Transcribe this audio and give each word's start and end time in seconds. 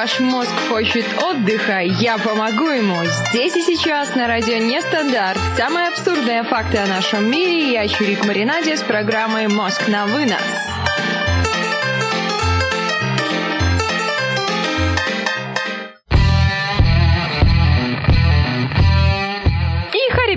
Ваш 0.00 0.18
мозг 0.18 0.54
хочет 0.70 1.04
отдыха, 1.22 1.80
я 1.80 2.16
помогу 2.16 2.68
ему. 2.68 3.04
Здесь 3.04 3.54
и 3.54 3.60
сейчас 3.60 4.14
на 4.14 4.28
радио 4.28 4.56
Нестандарт. 4.56 5.38
Самые 5.58 5.88
абсурдные 5.88 6.42
факты 6.42 6.78
о 6.78 6.86
нашем 6.86 7.30
мире. 7.30 7.70
Я 7.70 7.86
Чурик 7.86 8.24
Маринаде 8.24 8.78
с 8.78 8.82
программой 8.82 9.48
«Мозг 9.48 9.88
на 9.88 10.06
вынос». 10.06 10.69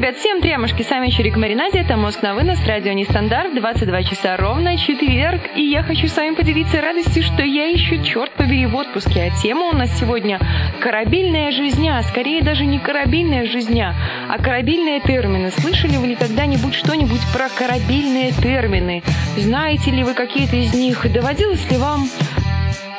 Ребят, 0.04 0.17
всем 0.17 0.41
тремушки, 0.41 0.81
с 0.81 0.89
вами 0.89 1.07
Чурик 1.07 1.38
Маринаде, 1.38 1.79
это 1.79 1.95
«Мозг 1.95 2.23
на 2.23 2.35
вынос», 2.35 2.59
радио 2.67 2.91
Нестандарт, 2.91 3.55
22 3.55 4.03
часа 4.03 4.35
ровно, 4.35 4.77
четверг, 4.77 5.41
и 5.55 5.61
я 5.61 5.81
хочу 5.81 6.09
с 6.09 6.17
вами 6.17 6.35
поделиться 6.35 6.81
радостью, 6.81 7.23
что 7.23 7.41
я 7.41 7.67
еще, 7.67 8.03
черт 8.03 8.34
побери, 8.34 8.66
в 8.66 8.75
отпуске, 8.75 9.31
а 9.31 9.41
тема 9.41 9.67
у 9.67 9.71
нас 9.73 9.98
сегодня 9.98 10.41
«Корабельная 10.81 11.52
жизня», 11.52 12.02
скорее 12.09 12.43
даже 12.43 12.66
не 12.66 12.79
корабельная 12.79 13.45
жизня, 13.45 13.95
а 14.27 14.39
корабельные 14.39 14.99
термины. 14.99 15.52
Слышали 15.52 15.95
вы 15.95 16.07
ли 16.07 16.15
когда-нибудь 16.15 16.73
что-нибудь 16.73 17.21
про 17.34 17.48
корабельные 17.48 18.34
термины? 18.34 19.04
Знаете 19.38 19.91
ли 19.91 20.04
вы 20.04 20.15
какие-то 20.15 20.57
из 20.57 20.73
них? 20.73 21.09
Доводилось 21.13 21.71
ли 21.71 21.77
вам 21.77 22.09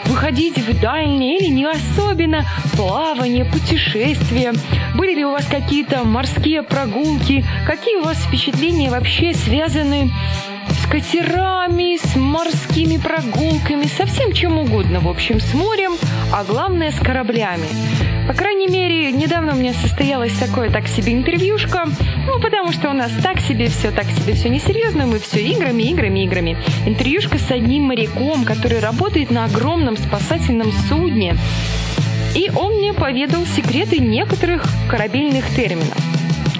выходить 0.06 0.58
в 0.58 0.80
дальние 0.80 1.38
или 1.38 1.48
не 1.48 1.64
особенно 1.64 2.44
плавание, 2.76 3.44
путешествия? 3.44 4.52
Были 4.94 5.14
ли 5.14 5.24
у 5.24 5.32
вас 5.32 5.46
какие-то 5.46 6.04
морские 6.04 6.62
прогулки? 6.62 7.44
Какие 7.66 7.96
у 7.96 8.04
вас 8.04 8.18
впечатления 8.18 8.90
вообще 8.90 9.34
связаны 9.34 10.10
с 10.82 10.86
катерами, 10.86 11.96
с 11.96 12.16
морскими 12.16 12.96
прогулками, 12.96 13.84
со 13.84 14.06
всем 14.06 14.32
чем 14.32 14.58
угодно, 14.58 15.00
в 15.00 15.08
общем, 15.08 15.40
с 15.40 15.54
морем, 15.54 15.92
а 16.32 16.44
главное 16.44 16.90
с 16.90 16.98
кораблями. 16.98 17.68
По 18.26 18.32
крайней 18.32 18.68
мере, 18.68 19.12
недавно 19.12 19.52
у 19.52 19.56
меня 19.56 19.74
состоялось 19.74 20.32
такое 20.32 20.70
так 20.70 20.88
себе 20.88 21.12
интервьюшка, 21.12 21.86
ну, 22.26 22.40
потому 22.40 22.72
что 22.72 22.88
у 22.88 22.94
нас 22.94 23.12
так 23.22 23.38
себе 23.40 23.68
все, 23.68 23.90
так 23.90 24.06
себе 24.06 24.32
все 24.32 24.48
несерьезно, 24.48 25.06
мы 25.06 25.18
все 25.18 25.44
играми, 25.44 25.82
играми, 25.82 26.24
играми. 26.24 26.56
Интервьюшка 26.86 27.38
с 27.38 27.50
одним 27.50 27.82
моряком, 27.82 28.44
который 28.44 28.80
работает 28.80 29.30
на 29.30 29.44
огромном 29.44 29.98
спасательном 29.98 30.72
судне. 30.88 31.36
И 32.34 32.50
он 32.56 32.78
мне 32.78 32.94
поведал 32.94 33.44
секреты 33.44 33.98
некоторых 33.98 34.64
корабельных 34.88 35.46
терминов. 35.54 35.96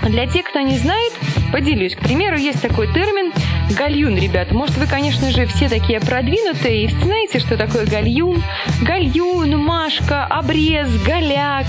Для 0.03 0.27
тех, 0.27 0.45
кто 0.45 0.61
не 0.61 0.77
знает, 0.77 1.13
поделюсь. 1.55 1.95
К 1.95 2.01
примеру, 2.01 2.37
есть 2.37 2.61
такой 2.61 2.93
термин 2.93 3.33
гальюн, 3.79 4.17
ребят. 4.17 4.51
Может, 4.51 4.77
вы, 4.77 4.89
конечно 4.89 5.31
же, 5.31 5.47
все 5.47 5.69
такие 5.69 6.01
продвинутые 6.01 6.87
и 6.87 6.89
знаете, 6.89 7.39
что 7.39 7.57
такое 7.57 7.87
гальюн? 7.87 8.43
Гальюн, 8.83 9.57
машка, 9.59 10.25
обрез, 10.25 10.89
голяк, 11.05 11.67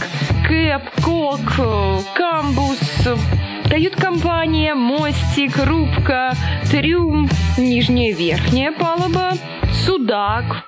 кэп, 0.47 0.81
кок, 1.03 1.39
камбус, 2.16 2.80
кают-компания, 3.69 4.73
мостик, 4.73 5.56
рубка, 5.63 6.33
трюм, 6.72 7.30
нижняя 7.56 8.11
верхняя 8.11 8.72
палуба, 8.72 9.33
судак, 9.86 10.66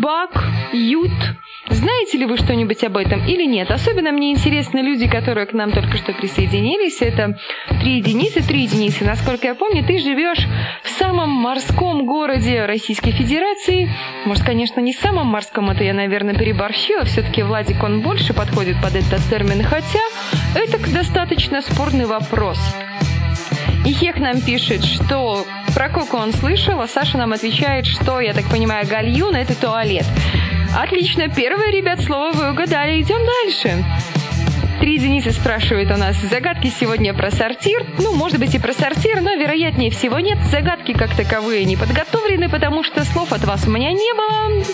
бак, 0.00 0.40
ют– 0.72 1.10
знаете 1.70 2.18
ли 2.18 2.26
вы 2.26 2.36
что-нибудь 2.36 2.82
об 2.82 2.96
этом 2.96 3.24
или 3.24 3.44
нет? 3.44 3.70
Особенно 3.70 4.10
мне 4.10 4.32
интересны 4.32 4.78
люди, 4.80 5.06
которые 5.06 5.46
к 5.46 5.52
нам 5.52 5.70
только 5.70 5.96
что 5.96 6.12
присоединились. 6.12 7.00
Это 7.00 7.38
три 7.80 7.98
единицы, 7.98 8.42
три 8.46 8.62
единицы. 8.62 9.04
Насколько 9.04 9.46
я 9.46 9.54
помню, 9.54 9.84
ты 9.84 9.98
живешь 9.98 10.46
в 10.82 10.88
самом 10.88 11.30
морском 11.30 12.04
городе 12.04 12.64
Российской 12.66 13.12
Федерации. 13.12 13.88
Может, 14.24 14.44
конечно, 14.44 14.80
не 14.80 14.92
самом 14.92 15.28
морском, 15.28 15.70
это 15.70 15.84
я, 15.84 15.94
наверное, 15.94 16.34
переборщила. 16.34 17.04
Все-таки 17.04 17.42
Владик, 17.42 17.82
он 17.84 18.00
больше 18.00 18.34
подходит 18.34 18.80
под 18.82 18.96
этот 18.96 19.20
термин. 19.30 19.62
Хотя 19.62 20.00
это 20.56 20.78
достаточно 20.92 21.62
спорный 21.62 22.06
вопрос. 22.06 22.58
И 23.86 23.92
Хех 23.92 24.18
нам 24.18 24.40
пишет, 24.40 24.84
что 24.84 25.44
про 25.74 25.88
Коку 25.88 26.16
он 26.16 26.32
слышал, 26.32 26.80
а 26.80 26.86
Саша 26.86 27.18
нам 27.18 27.32
отвечает, 27.32 27.86
что, 27.86 28.20
я 28.20 28.32
так 28.32 28.44
понимаю, 28.46 28.86
гальюн– 28.86 29.34
это 29.36 29.60
туалет. 29.60 30.06
Отлично, 30.74 31.28
первое, 31.28 31.70
ребят, 31.70 32.00
слово 32.00 32.32
вы 32.32 32.50
угадали. 32.50 33.02
Идем 33.02 33.20
дальше. 33.44 33.84
Три 34.82 34.94
единицы 34.94 35.30
спрашивает 35.30 35.92
у 35.92 35.96
нас 35.96 36.16
загадки 36.16 36.66
сегодня 36.66 37.14
про 37.14 37.30
сортир. 37.30 37.86
Ну, 38.00 38.16
может 38.16 38.40
быть 38.40 38.52
и 38.56 38.58
про 38.58 38.72
сортир, 38.72 39.20
но 39.20 39.34
вероятнее 39.34 39.92
всего 39.92 40.18
нет. 40.18 40.38
Загадки 40.50 40.92
как 40.92 41.14
таковые 41.14 41.64
не 41.66 41.76
подготовлены, 41.76 42.48
потому 42.48 42.82
что 42.82 43.04
слов 43.04 43.32
от 43.32 43.44
вас 43.44 43.64
у 43.68 43.70
меня 43.70 43.92
не 43.92 44.12
было. 44.12 44.64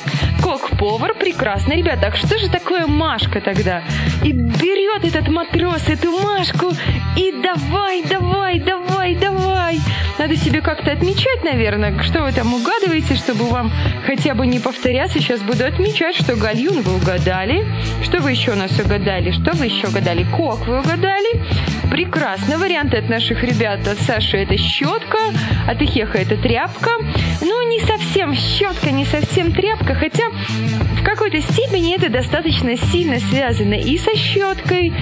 Кок-повар, 0.42 1.12
прекрасно. 1.12 1.74
Ребята, 1.74 2.00
так 2.00 2.16
что 2.16 2.38
же 2.38 2.48
такое 2.48 2.86
Машка 2.86 3.42
тогда? 3.42 3.82
И 4.24 4.32
берет 4.32 5.04
этот 5.04 5.28
матрос 5.28 5.86
эту 5.90 6.10
Машку 6.10 6.72
и 7.14 7.34
давай, 7.42 8.02
давай, 8.02 8.60
давай, 8.60 9.14
давай. 9.14 9.78
Надо 10.18 10.36
себе 10.36 10.62
как-то 10.62 10.90
отмечать, 10.90 11.44
наверное, 11.44 12.02
что 12.02 12.22
вы 12.22 12.32
там 12.32 12.52
угадываете, 12.52 13.14
чтобы 13.14 13.44
вам 13.44 13.70
хотя 14.06 14.34
бы 14.34 14.46
не 14.46 14.58
повторяться. 14.58 15.20
Сейчас 15.20 15.42
буду 15.42 15.66
отмечать, 15.66 16.16
что 16.16 16.34
гальюн 16.34 16.80
вы 16.80 16.96
угадали. 16.96 17.64
Что 18.02 18.20
вы 18.20 18.30
еще 18.30 18.52
у 18.52 18.56
нас 18.56 18.72
угадали? 18.80 19.32
Что 19.32 19.52
вы 19.52 19.66
еще 19.66 19.86
угадали? 19.86 19.97
Кок 20.36 20.66
вы 20.66 20.78
угадали. 20.78 21.42
Прекрасно. 21.90 22.58
Варианты 22.58 22.98
от 22.98 23.08
наших 23.08 23.42
ребят. 23.42 23.86
От 23.88 23.98
Саши 23.98 24.36
это 24.38 24.56
щетка, 24.56 25.18
от 25.66 25.82
Ихеха 25.82 26.18
это 26.18 26.36
тряпка. 26.36 26.90
Ну, 27.40 27.68
не 27.68 27.80
совсем 27.80 28.34
щетка, 28.34 28.90
не 28.92 29.04
совсем 29.04 29.52
тряпка, 29.52 29.94
хотя 29.94 30.24
в 31.00 31.02
какой-то 31.02 31.40
степени 31.40 31.96
это 31.96 32.10
достаточно 32.10 32.76
сильно 32.76 33.18
связано 33.18 33.74
и 33.74 33.98
со 33.98 34.16
щеткой, 34.16 34.92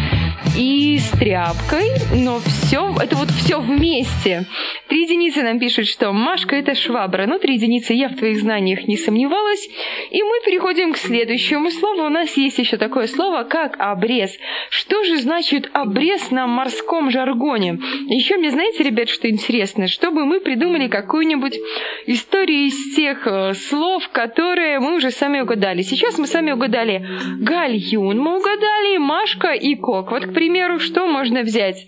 и 0.57 0.99
с 0.99 1.11
тряпкой, 1.19 1.91
но 2.15 2.39
все, 2.39 2.95
это 3.01 3.17
вот 3.17 3.31
все 3.31 3.61
вместе. 3.61 4.47
Три 4.89 5.03
единицы 5.03 5.43
нам 5.43 5.59
пишут, 5.59 5.87
что 5.87 6.13
Машка 6.13 6.57
это 6.57 6.75
швабра. 6.75 7.27
Ну, 7.27 7.39
три 7.39 7.55
единицы 7.55 7.93
я 7.93 8.09
в 8.09 8.17
твоих 8.17 8.39
знаниях 8.39 8.87
не 8.89 8.97
сомневалась. 8.97 9.69
И 10.11 10.23
мы 10.23 10.41
переходим 10.45 10.93
к 10.93 10.97
следующему 10.97 11.71
слову. 11.71 12.05
У 12.05 12.09
нас 12.09 12.37
есть 12.37 12.59
еще 12.59 12.77
такое 12.77 13.07
слово, 13.07 13.45
как 13.45 13.77
обрез. 13.79 14.37
Что 14.71 15.05
же 15.05 15.19
значит 15.19 15.69
обрез 15.73 16.31
на 16.31 16.47
морском 16.47 17.11
жаргоне? 17.11 17.79
Еще 18.09 18.37
мне, 18.37 18.51
знаете, 18.51 18.83
ребят, 18.83 19.09
что 19.09 19.29
интересно? 19.29 19.89
Чтобы 19.89 20.25
мы 20.25 20.41
придумали 20.41 20.89
какую-нибудь 20.89 21.59
историю 22.07 22.67
из 22.67 22.95
тех 22.95 23.27
э, 23.27 23.55
слов, 23.55 24.09
которые 24.11 24.81
мы 24.81 24.97
уже 24.97 25.11
сами 25.11 25.41
угадали. 25.41 25.83
Сейчас 25.83 26.19
мы 26.19 26.27
сами 26.27 26.53
угадали 26.53 27.07
гальюн, 27.41 28.19
мы 28.19 28.39
угадали 28.39 28.97
Машка 28.99 29.53
и 29.53 29.75
Кок. 29.75 30.11
Вот, 30.13 30.27
к 30.27 30.33
примеру, 30.33 30.46
что 30.79 31.07
можно 31.07 31.43
взять? 31.43 31.87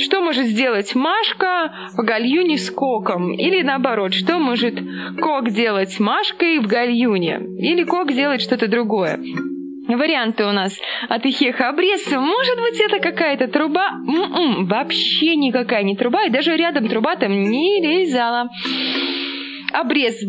Что 0.00 0.20
может 0.20 0.46
сделать 0.46 0.94
Машка 0.94 1.72
в 1.96 2.04
гальюне 2.04 2.58
с 2.58 2.70
Коком? 2.70 3.32
Или 3.32 3.62
наоборот, 3.62 4.14
что 4.14 4.38
может 4.38 4.74
Кок 5.20 5.50
делать 5.50 5.98
Машкой 5.98 6.58
в 6.58 6.66
гальюне? 6.66 7.40
Или 7.58 7.84
Кок 7.84 8.12
делать 8.12 8.42
что-то 8.42 8.68
другое? 8.68 9.18
Варианты 9.88 10.44
у 10.44 10.52
нас 10.52 10.78
от 11.08 11.24
Ихеха 11.24 11.68
обрез. 11.68 12.10
Может 12.10 12.56
быть, 12.56 12.80
это 12.80 12.98
какая-то 12.98 13.48
труба? 13.48 13.88
М-м, 14.06 14.66
вообще 14.66 15.36
никакая 15.36 15.84
не 15.84 15.96
труба, 15.96 16.24
и 16.24 16.30
даже 16.30 16.56
рядом 16.56 16.88
труба 16.88 17.14
там 17.16 17.42
не 17.42 17.80
лезала. 17.80 18.48
Обрез 19.72 20.22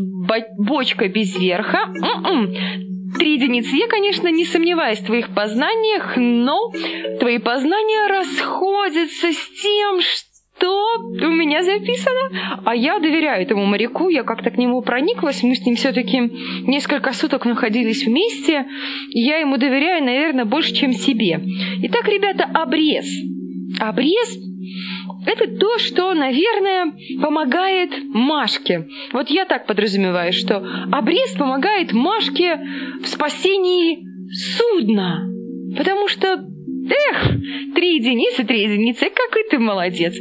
бочка 0.58 1.08
без 1.08 1.38
верха. 1.38 1.80
М-м 1.88 2.87
три 3.18 3.34
единицы. 3.34 3.76
Я, 3.76 3.88
конечно, 3.88 4.28
не 4.30 4.46
сомневаюсь 4.46 5.00
в 5.00 5.06
твоих 5.06 5.34
познаниях, 5.34 6.16
но 6.18 6.72
твои 7.20 7.38
познания 7.40 8.08
расходятся 8.08 9.32
с 9.32 9.62
тем, 9.62 10.00
что 10.02 10.98
у 11.00 11.32
меня 11.32 11.64
записано. 11.64 12.62
А 12.66 12.76
я 12.76 13.00
доверяю 13.00 13.44
этому 13.44 13.66
моряку, 13.66 14.10
я 14.10 14.24
как-то 14.24 14.50
к 14.50 14.58
нему 14.58 14.82
прониклась, 14.82 15.44
мы 15.44 15.56
с 15.56 15.66
ним 15.66 15.76
все-таки 15.76 16.20
несколько 16.68 17.14
суток 17.14 17.46
находились 17.46 18.06
вместе, 18.06 18.66
я 19.12 19.38
ему 19.38 19.58
доверяю, 19.58 20.04
наверное, 20.04 20.46
больше, 20.46 20.74
чем 20.74 20.94
себе. 20.94 21.40
Итак, 21.84 22.08
ребята, 22.08 22.46
обрез. 22.54 23.06
Обрез 23.80 24.48
это 25.26 25.58
то, 25.58 25.78
что, 25.80 26.14
наверное, 26.14 26.94
помогает 27.22 27.92
Машке. 28.14 28.88
Вот 29.12 29.30
я 29.30 29.46
так 29.46 29.66
подразумеваю, 29.66 30.34
что 30.34 30.58
обрез 30.92 31.32
помогает 31.36 31.94
Машке 31.94 32.60
в 33.02 33.08
спасении 33.08 34.06
судна. 34.32 35.28
Потому 35.76 36.08
что, 36.08 36.28
эх, 36.28 37.32
три 37.76 37.96
единицы, 37.96 38.44
три 38.44 38.64
единицы, 38.64 39.06
какой 39.10 39.44
ты 39.50 39.60
молодец. 39.60 40.16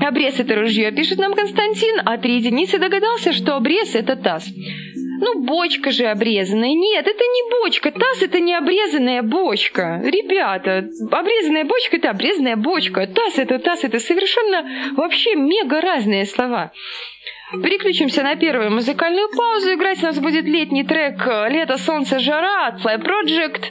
Обрез 0.00 0.38
это 0.38 0.54
ружье, 0.54 0.92
пишет 0.92 1.18
нам 1.18 1.34
Константин, 1.34 2.00
а 2.04 2.18
три 2.18 2.36
единицы 2.36 2.78
догадался, 2.78 3.32
что 3.32 3.56
обрез 3.56 3.94
это 3.94 4.16
таз. 4.16 4.48
Ну, 5.20 5.40
бочка 5.40 5.90
же 5.90 6.04
обрезанная. 6.04 6.74
Нет, 6.74 7.06
это 7.06 7.24
не 7.24 7.60
бочка. 7.60 7.90
Таз 7.90 8.22
это 8.22 8.40
не 8.40 8.54
обрезанная 8.54 9.22
бочка. 9.22 10.00
Ребята, 10.04 10.88
обрезанная 11.10 11.64
бочка 11.64 11.96
это 11.96 12.10
обрезанная 12.10 12.56
бочка. 12.56 13.06
Таз 13.06 13.38
это 13.38 13.58
таз, 13.58 13.84
это 13.84 13.98
совершенно 13.98 14.94
вообще 14.96 15.34
мега 15.34 15.80
разные 15.80 16.24
слова. 16.26 16.72
Переключимся 17.52 18.22
на 18.22 18.36
первую 18.36 18.70
музыкальную 18.70 19.28
паузу. 19.30 19.72
Играть 19.72 20.02
у 20.02 20.06
нас 20.06 20.18
будет 20.18 20.44
летний 20.44 20.84
трек 20.84 21.26
«Лето, 21.50 21.78
солнце, 21.78 22.18
жара» 22.18 22.66
от 22.66 22.84
Fly 22.84 23.02
Project. 23.02 23.62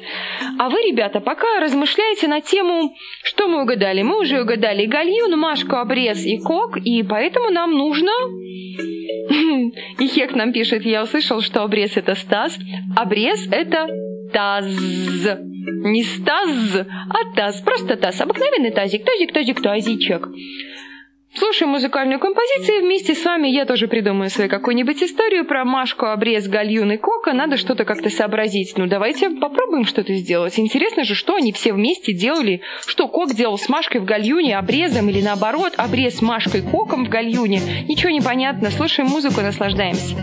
А 0.57 0.69
вы, 0.69 0.81
ребята, 0.81 1.19
пока 1.19 1.59
размышляйте 1.59 2.27
на 2.27 2.41
тему, 2.41 2.95
что 3.24 3.47
мы 3.47 3.62
угадали. 3.62 4.01
Мы 4.01 4.19
уже 4.19 4.41
угадали 4.41 4.88
гальюн, 4.88 5.38
Машку, 5.38 5.75
обрез 5.75 6.25
и 6.25 6.39
кок, 6.39 6.77
и 6.77 7.03
поэтому 7.03 7.51
нам 7.51 7.71
нужно... 7.74 8.12
И 10.00 10.07
Хек 10.07 10.33
нам 10.33 10.53
пишет, 10.53 10.83
я 10.83 11.03
услышал, 11.03 11.41
что 11.41 11.62
обрез 11.62 11.97
это 11.97 12.15
Стас. 12.15 12.57
Обрез 12.95 13.47
это 13.51 13.88
таз. 14.33 14.65
Не 14.65 16.03
стаз, 16.03 16.77
а 16.77 17.35
таз. 17.35 17.62
Просто 17.62 17.95
таз. 17.97 18.19
Обыкновенный 18.21 18.71
тазик. 18.71 19.06
Тазик, 19.06 19.33
тазик, 19.33 19.62
тазичек. 19.62 20.27
Слушаем 21.37 21.73
музыкальную 21.73 22.19
композицию, 22.19 22.81
вместе 22.81 23.13
с 23.13 23.23
вами 23.23 23.47
я 23.47 23.65
тоже 23.65 23.87
придумаю 23.87 24.31
свою 24.31 24.49
какую-нибудь 24.49 25.03
историю 25.03 25.45
про 25.45 25.65
Машку, 25.65 26.07
обрез, 26.07 26.47
гальюн 26.47 26.93
и 26.93 26.97
кока. 26.97 27.31
Надо 27.33 27.57
что-то 27.57 27.85
как-то 27.85 28.09
сообразить. 28.09 28.75
Ну, 28.75 28.87
давайте 28.87 29.29
попробуем 29.29 29.85
что-то 29.85 30.15
сделать. 30.15 30.57
Интересно 30.57 31.03
же, 31.03 31.13
что 31.13 31.35
они 31.35 31.51
все 31.51 31.73
вместе 31.73 32.11
делали. 32.11 32.61
Что 32.87 33.07
Кок 33.07 33.35
делал 33.35 33.59
с 33.59 33.69
Машкой 33.69 34.01
в 34.01 34.05
гальюне, 34.05 34.57
обрезом 34.57 35.09
или 35.09 35.21
наоборот, 35.21 35.73
обрез 35.77 36.17
с 36.17 36.21
Машкой 36.23 36.63
коком 36.63 37.05
в 37.05 37.09
гальюне. 37.09 37.61
Ничего 37.87 38.09
не 38.09 38.21
понятно. 38.21 38.71
Слушаем 38.71 39.09
музыку, 39.09 39.41
наслаждаемся. 39.41 40.15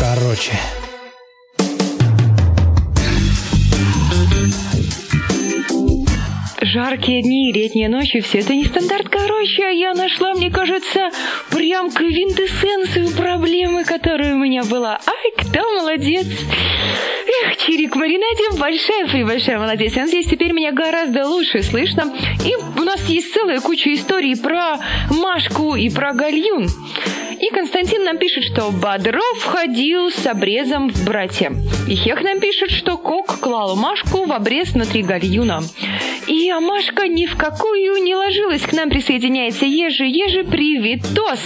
Короче. 0.00 0.52
Жаркие 6.60 7.22
дни, 7.22 7.52
летние 7.52 7.88
ночи, 7.88 8.20
все 8.20 8.40
это 8.40 8.54
не 8.54 8.64
стандарт, 8.66 9.08
короче, 9.08 9.64
а 9.64 9.70
я 9.70 9.94
нашла, 9.94 10.34
мне 10.34 10.50
кажется, 10.50 11.10
прям 11.50 11.90
квинтэссенцию 11.90 13.10
проблемы, 13.16 13.84
которая 13.84 14.34
у 14.34 14.38
меня 14.38 14.64
была. 14.64 15.00
Ай, 15.06 15.32
кто 15.36 15.60
молодец! 15.76 16.26
Эх, 16.26 17.56
Чирик 17.58 17.94
Маринадзе, 17.94 18.58
большая 18.58 19.24
большая 19.24 19.58
молодец. 19.58 19.96
Он 19.96 20.08
здесь 20.08 20.26
теперь 20.26 20.52
меня 20.52 20.72
гораздо 20.72 21.26
лучше 21.26 21.62
слышно. 21.62 22.12
И 22.44 22.54
у 22.56 22.82
нас 22.82 23.00
есть 23.08 23.32
целая 23.32 23.60
куча 23.60 23.94
историй 23.94 24.36
про 24.36 24.78
Машку 25.10 25.74
и 25.74 25.88
про 25.90 26.12
Гальюн. 26.12 26.68
И 27.40 27.50
Константин 27.50 28.04
нам 28.04 28.18
пишет, 28.18 28.44
что 28.44 28.70
Бодров 28.70 29.44
ходил 29.44 30.10
с 30.10 30.26
обрезом 30.26 30.90
в 30.90 31.04
братья. 31.04 31.52
И 31.88 31.94
Хех 31.94 32.22
нам 32.22 32.40
пишет, 32.40 32.70
что 32.70 32.96
Кок 32.96 33.38
клал 33.38 33.76
Машку 33.76 34.24
в 34.24 34.32
обрез 34.32 34.70
внутри 34.70 35.02
гальюна. 35.02 35.62
И 36.26 36.50
Амашка 36.50 37.06
ни 37.06 37.26
в 37.26 37.36
какую 37.36 38.02
не 38.02 38.14
ложилась. 38.14 38.62
К 38.62 38.72
нам 38.72 38.90
присоединяется 38.90 39.64
Ежи. 39.64 40.04
Ежи, 40.04 40.44
привитос! 40.44 41.40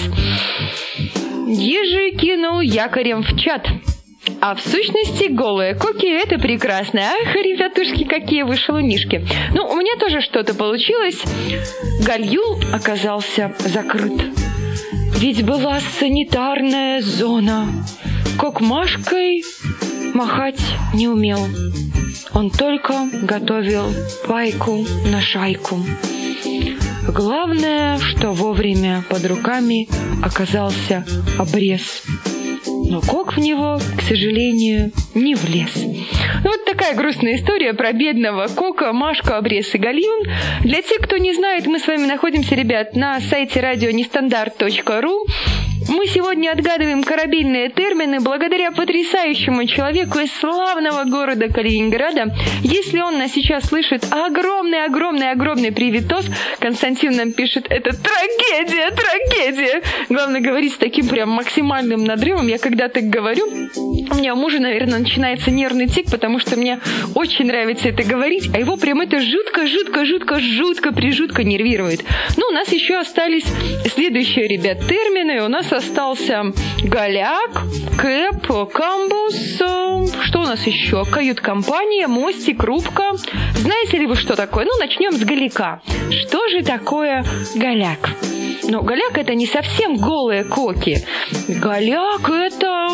Ежи 1.48 2.16
кинул 2.16 2.60
якорем 2.60 3.22
в 3.22 3.38
чат. 3.38 3.68
А 4.40 4.54
в 4.54 4.60
сущности, 4.60 5.28
голые 5.28 5.74
коки– 5.74 6.06
это 6.22 6.38
прекрасно. 6.38 7.00
Ах, 7.02 7.34
ребятушки, 7.34 8.04
какие 8.04 8.42
вы 8.42 8.56
шалунишки. 8.56 9.26
Ну, 9.54 9.66
у 9.66 9.76
меня 9.76 9.96
тоже 9.96 10.20
что-то 10.20 10.54
получилось. 10.54 11.22
Гальюл 12.04 12.60
оказался 12.72 13.54
закрыт. 13.58 14.20
Ведь 15.22 15.44
была 15.44 15.78
санитарная 16.00 17.00
зона. 17.00 17.68
Кокмашкой 18.40 19.44
махать 20.14 20.60
не 20.94 21.06
умел. 21.06 21.38
Он 22.34 22.50
только 22.50 23.08
готовил 23.22 23.84
пайку 24.26 24.84
на 25.12 25.20
шайку. 25.20 25.78
Главное, 27.06 27.98
что 27.98 28.32
вовремя 28.32 29.04
под 29.08 29.24
руками 29.26 29.88
оказался 30.24 31.06
обрез 31.38 32.02
но 32.92 33.00
Кок 33.00 33.36
в 33.36 33.40
него, 33.40 33.78
к 33.96 34.02
сожалению, 34.02 34.92
не 35.14 35.34
влез. 35.34 35.70
Вот 36.44 36.64
такая 36.66 36.94
грустная 36.94 37.36
история 37.36 37.72
про 37.72 37.92
бедного 37.92 38.48
Кока, 38.48 38.92
Машку, 38.92 39.32
Обрез 39.32 39.74
и 39.74 39.78
Гальюн. 39.78 40.26
Для 40.62 40.82
тех, 40.82 40.98
кто 40.98 41.16
не 41.16 41.32
знает, 41.32 41.64
мы 41.66 41.78
с 41.78 41.86
вами 41.86 42.04
находимся, 42.04 42.54
ребят, 42.54 42.94
на 42.94 43.18
сайте 43.20 43.60
радионестандарт.ру. 43.60 45.26
Мы 45.88 46.06
сегодня 46.06 46.50
отгадываем 46.52 47.02
корабельные 47.02 47.68
термины 47.70 48.20
благодаря 48.20 48.70
потрясающему 48.70 49.66
человеку 49.66 50.18
из 50.18 50.32
славного 50.32 51.04
города 51.04 51.48
Калининграда. 51.48 52.34
Если 52.62 53.00
он 53.00 53.18
нас 53.18 53.32
сейчас 53.32 53.64
слышит, 53.64 54.04
огромный-огромный-огромный 54.10 55.72
привитос, 55.72 56.26
Константин 56.60 57.16
нам 57.16 57.32
пишет, 57.32 57.66
это 57.68 57.90
трагедия, 57.90 58.90
трагедия. 58.90 59.82
Главное 60.08 60.40
говорить 60.40 60.74
с 60.74 60.76
таким 60.76 61.08
прям 61.08 61.30
максимальным 61.30 62.04
надрывом. 62.04 62.46
Я 62.46 62.58
когда 62.58 62.88
так 62.88 63.04
говорю, 63.04 63.46
у 63.76 64.14
меня 64.14 64.34
у 64.34 64.36
мужа, 64.36 64.58
наверное, 64.60 65.00
начинается 65.00 65.50
нервный 65.50 65.88
тик, 65.88 66.10
потому 66.10 66.38
что 66.38 66.56
мне 66.56 66.80
очень 67.14 67.46
нравится 67.46 67.88
это 67.88 68.02
говорить, 68.02 68.50
а 68.54 68.58
его 68.58 68.76
прям 68.76 69.00
это 69.00 69.20
жутко, 69.20 69.66
жутко, 69.66 70.04
жутко, 70.04 70.38
жутко, 70.38 70.92
прижутко 70.92 71.42
нервирует. 71.44 72.04
Ну, 72.36 72.46
у 72.48 72.52
нас 72.52 72.70
еще 72.72 72.98
остались 72.98 73.46
следующие, 73.94 74.46
ребят, 74.46 74.78
термины. 74.86 75.42
У 75.42 75.48
нас 75.48 75.71
остался 75.72 76.52
голяк, 76.82 77.62
кэп, 77.98 78.72
камбус, 78.72 79.60
э, 79.60 80.06
что 80.22 80.40
у 80.40 80.44
нас 80.44 80.66
еще? 80.66 81.04
Кают-компания, 81.04 82.06
мостик, 82.06 82.62
рубка. 82.62 83.12
Знаете 83.54 83.98
ли 83.98 84.06
вы, 84.06 84.16
что 84.16 84.36
такое? 84.36 84.64
Ну, 84.64 84.78
начнем 84.78 85.12
с 85.12 85.20
голяка. 85.24 85.80
Что 86.10 86.46
же 86.48 86.62
такое 86.62 87.24
голяк? 87.54 88.10
Ну, 88.64 88.82
голяк 88.82 89.18
это 89.18 89.34
не 89.34 89.46
совсем 89.46 89.96
голые 89.96 90.44
коки. 90.44 91.04
Голяк 91.48 92.28
это 92.28 92.90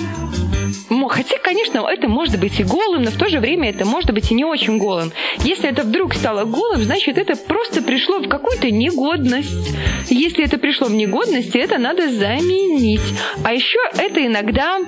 Хотя, 1.09 1.39
конечно, 1.39 1.87
это 1.89 2.09
может 2.09 2.39
быть 2.41 2.59
и 2.61 2.65
голым, 2.65 3.03
но 3.03 3.11
в 3.11 3.17
то 3.17 3.29
же 3.29 3.41
время 3.41 3.71
это 3.71 3.85
может 3.85 4.13
быть 4.13 4.31
и 4.31 4.35
не 4.35 4.45
очень 4.45 4.79
голым. 4.79 5.13
Если 5.45 5.69
это 5.69 5.83
вдруг 5.83 6.15
стало 6.15 6.45
голым, 6.45 6.83
значит, 6.83 7.19
это 7.19 7.37
просто 7.37 7.83
пришло 7.83 8.19
в 8.19 8.29
какую-то 8.29 8.71
негодность. 8.71 9.71
Если 10.09 10.45
это 10.45 10.59
пришло 10.59 10.89
в 10.89 10.95
негодность, 10.95 11.55
это 11.55 11.79
надо 11.79 12.11
заменить. 12.11 13.01
А 13.45 13.53
еще 13.53 13.79
это 13.97 14.25
иногда 14.25 14.79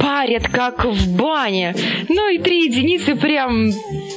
парят, 0.00 0.48
как 0.48 0.84
в 0.84 1.16
бане. 1.16 1.74
Ну 2.08 2.28
и 2.30 2.38
три 2.38 2.64
единицы 2.64 3.14
прям 3.14 3.70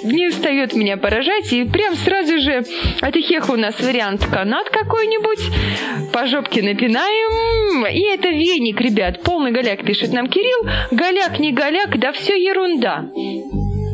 не 0.03 0.27
устает 0.27 0.73
меня 0.73 0.97
поражать. 0.97 1.51
И 1.53 1.63
прям 1.65 1.95
сразу 1.95 2.39
же 2.39 2.63
от 3.01 3.15
Ихеха 3.15 3.51
у 3.51 3.57
нас 3.57 3.79
вариант 3.79 4.25
канат 4.25 4.69
какой-нибудь. 4.69 6.11
По 6.11 6.27
жопке 6.27 6.61
напинаем. 6.61 7.85
И 7.85 8.01
это 8.01 8.29
веник, 8.29 8.79
ребят. 8.81 9.23
Полный 9.23 9.51
голяк 9.51 9.83
пишет 9.83 10.13
нам 10.13 10.27
Кирилл. 10.27 10.67
Голяк, 11.03 11.37
не 11.37 11.51
голяк, 11.51 11.99
да 11.99 12.13
все 12.13 12.41
ерунда. 12.41 13.09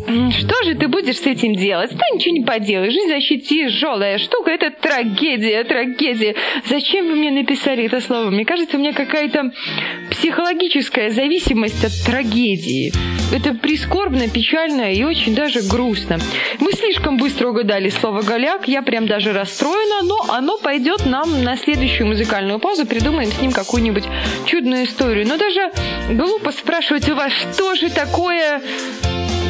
Что 0.10 0.64
же 0.64 0.74
ты 0.74 0.88
будешь 0.88 1.18
с 1.18 1.28
этим 1.28 1.54
делать? 1.54 1.92
Да 1.92 2.04
ничего 2.14 2.34
не 2.34 2.44
поделаешь. 2.44 2.94
Жизнь 2.94 3.14
вообще 3.14 3.38
тяжелая 3.38 4.18
штука. 4.18 4.50
Это 4.50 4.72
трагедия, 4.72 5.64
трагедия. 5.64 6.36
Зачем 6.68 7.08
вы 7.08 7.16
мне 7.16 7.30
написали 7.30 7.86
это 7.86 8.02
слово? 8.02 8.32
Мне 8.32 8.44
кажется, 8.44 8.78
у 8.78 8.80
меня 8.80 8.94
какая-то 8.94 9.52
психологическая 10.10 11.12
зависимость 11.12 11.86
от 11.86 11.92
трагедии. 12.08 12.92
Это 13.32 13.54
прискорбно, 13.54 14.28
печально 14.28 14.92
и 14.92 15.04
очень 15.04 15.36
даже 15.36 15.62
грустно. 15.62 16.18
Мы 16.60 16.72
слишком 16.72 17.18
быстро 17.18 17.50
угадали 17.50 17.90
слово 17.90 18.24
«голяк». 18.24 18.68
Я 18.68 18.82
прям 18.82 19.06
даже 19.06 19.32
расстроена, 19.32 20.02
но 20.08 20.26
оно 20.30 20.58
пойдет 20.58 21.06
нам 21.06 21.44
на 21.44 21.56
следующую 21.56 22.08
музыкальную 22.08 22.58
паузу. 22.58 22.88
Придумаем 22.88 23.32
с 23.32 23.40
ним 23.40 23.52
какую-нибудь 23.52 24.06
чудную 24.48 24.86
историю. 24.86 25.28
Но 25.28 25.38
даже 25.38 25.72
глупо 26.10 26.52
спрашивать 26.52 27.08
у 27.10 27.14
вас, 27.14 27.32
что 27.32 27.76
же 27.76 27.92
такое 27.92 28.60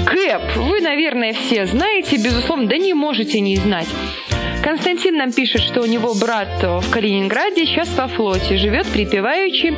Кэп, 0.09 0.55
вы, 0.55 0.81
наверное, 0.81 1.33
все 1.33 1.67
знаете, 1.67 2.17
безусловно, 2.17 2.67
да 2.67 2.77
не 2.77 2.95
можете 2.95 3.39
не 3.41 3.55
знать. 3.57 3.87
Константин 4.63 5.15
нам 5.15 5.31
пишет, 5.31 5.61
что 5.61 5.81
у 5.81 5.85
него 5.85 6.13
брат 6.13 6.61
в 6.61 6.89
Калининграде, 6.91 7.65
сейчас 7.65 7.89
во 7.95 8.07
флоте, 8.07 8.57
живет 8.57 8.87
припеваючи, 8.87 9.73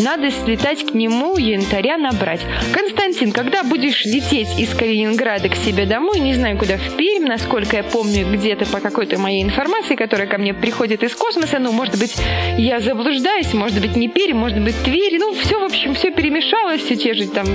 надо 0.00 0.30
слетать 0.30 0.84
к 0.84 0.94
нему 0.94 1.36
янтаря 1.36 1.96
набрать. 1.98 2.40
Константин, 2.72 3.30
когда 3.30 3.62
будешь 3.62 4.04
лететь 4.04 4.58
из 4.58 4.74
Калининграда 4.74 5.48
к 5.48 5.54
себе 5.54 5.86
домой, 5.86 6.18
не 6.18 6.34
знаю 6.34 6.58
куда, 6.58 6.78
в 6.78 6.96
Пермь, 6.96 7.26
насколько 7.26 7.76
я 7.76 7.84
помню, 7.84 8.26
где-то 8.30 8.66
по 8.66 8.80
какой-то 8.80 9.18
моей 9.18 9.42
информации, 9.42 9.94
которая 9.94 10.26
ко 10.26 10.38
мне 10.38 10.52
приходит 10.52 11.02
из 11.02 11.14
космоса, 11.14 11.58
ну, 11.58 11.72
может 11.72 11.98
быть, 11.98 12.16
я 12.58 12.80
заблуждаюсь, 12.80 13.52
может 13.54 13.80
быть, 13.80 13.94
не 13.94 14.08
Пермь, 14.08 14.36
может 14.36 14.60
быть, 14.60 14.74
Тверь, 14.84 15.18
ну, 15.18 15.32
все, 15.34 15.60
в 15.60 15.64
общем, 15.64 15.94
все 15.94 16.10
перемешалось, 16.34 16.82
все 16.82 16.96
те 16.96 17.14
же 17.14 17.28
там 17.28 17.46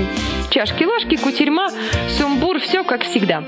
чашки-ложки, 0.50 1.16
кутерьма, 1.16 1.68
сумбур, 2.08 2.58
все 2.60 2.82
как 2.82 3.02
всегда. 3.02 3.42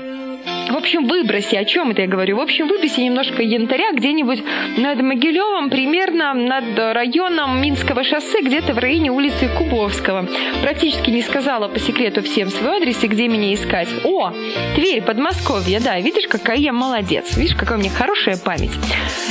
В 0.69 0.75
общем, 0.75 1.05
выброси, 1.07 1.55
о 1.55 1.65
чем 1.65 1.91
это 1.91 2.01
я 2.01 2.07
говорю? 2.07 2.37
В 2.37 2.39
общем, 2.39 2.67
выброси 2.67 3.01
немножко 3.01 3.41
янтаря 3.41 3.91
где-нибудь 3.93 4.43
над 4.77 5.01
Могилевым, 5.01 5.69
примерно 5.69 6.33
над 6.33 6.77
районом 6.77 7.61
Минского 7.61 8.03
шоссе, 8.03 8.41
где-то 8.41 8.73
в 8.73 8.79
районе 8.79 9.11
улицы 9.11 9.49
Кубовского. 9.57 10.27
Практически 10.61 11.09
не 11.11 11.21
сказала 11.21 11.67
по 11.67 11.79
секрету 11.79 12.23
всем 12.23 12.49
свой 12.49 12.77
адрес 12.77 13.03
и 13.03 13.07
где 13.07 13.27
меня 13.27 13.53
искать. 13.53 13.89
О, 14.03 14.33
Тверь, 14.75 15.01
Подмосковье, 15.01 15.79
да, 15.79 15.99
видишь, 15.99 16.27
какая 16.27 16.57
я 16.57 16.73
молодец. 16.73 17.37
Видишь, 17.37 17.55
какая 17.55 17.77
у 17.77 17.81
меня 17.81 17.91
хорошая 17.91 18.37
память. 18.37 18.71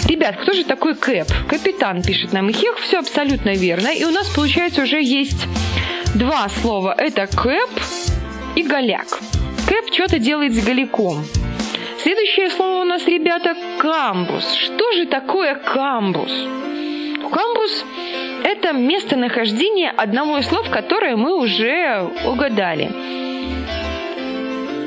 Ребят, 0.06 0.37
кто 0.37 0.52
же 0.52 0.64
такой 0.64 0.94
Кэп? 0.94 1.26
Капитан 1.49 2.02
пишет 2.02 2.32
нам 2.32 2.50
Ихех, 2.50 2.78
все 2.78 2.99
абсолютно 2.99 3.54
верно. 3.54 3.88
И 3.88 4.04
у 4.04 4.11
нас, 4.11 4.28
получается, 4.28 4.82
уже 4.82 5.02
есть 5.02 5.47
два 6.14 6.49
слова. 6.49 6.95
Это 6.97 7.26
Кэп 7.26 7.71
и 8.57 8.62
Голяк. 8.62 9.07
Кэп 9.66 9.92
что-то 9.92 10.19
делает 10.19 10.52
с 10.54 10.64
голиком. 10.64 11.25
Следующее 11.99 12.50
слово 12.50 12.83
у 12.83 12.85
нас, 12.85 13.07
ребята, 13.07 13.54
камбус. 13.78 14.52
Что 14.54 14.92
же 14.92 15.07
такое 15.07 15.54
камбус? 15.54 16.33
Камбус– 17.33 17.85
это 18.45 18.73
местонахождение 18.73 19.90
одного 19.90 20.38
из 20.38 20.47
слов, 20.47 20.69
которое 20.69 21.16
мы 21.16 21.35
уже 21.35 22.11
угадали. 22.26 22.90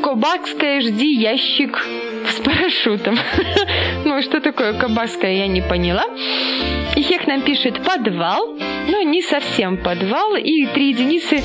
Кобакская 0.03 0.82
жди 0.82 1.15
ящик 1.15 1.84
с 2.29 2.39
парашютом. 2.39 3.17
ну, 4.05 4.22
что 4.22 4.39
такое 4.41 4.74
кабакская, 4.74 5.34
я 5.34 5.48
не 5.48 5.62
поняла. 5.62 6.05
И 6.96 7.01
Хех 7.01 7.27
нам 7.27 7.41
пишет 7.41 7.84
подвал, 7.84 8.58
но 8.89 9.01
не 9.01 9.22
совсем 9.22 9.77
подвал, 9.77 10.36
и 10.36 10.65
три 10.67 10.89
единицы 10.89 11.44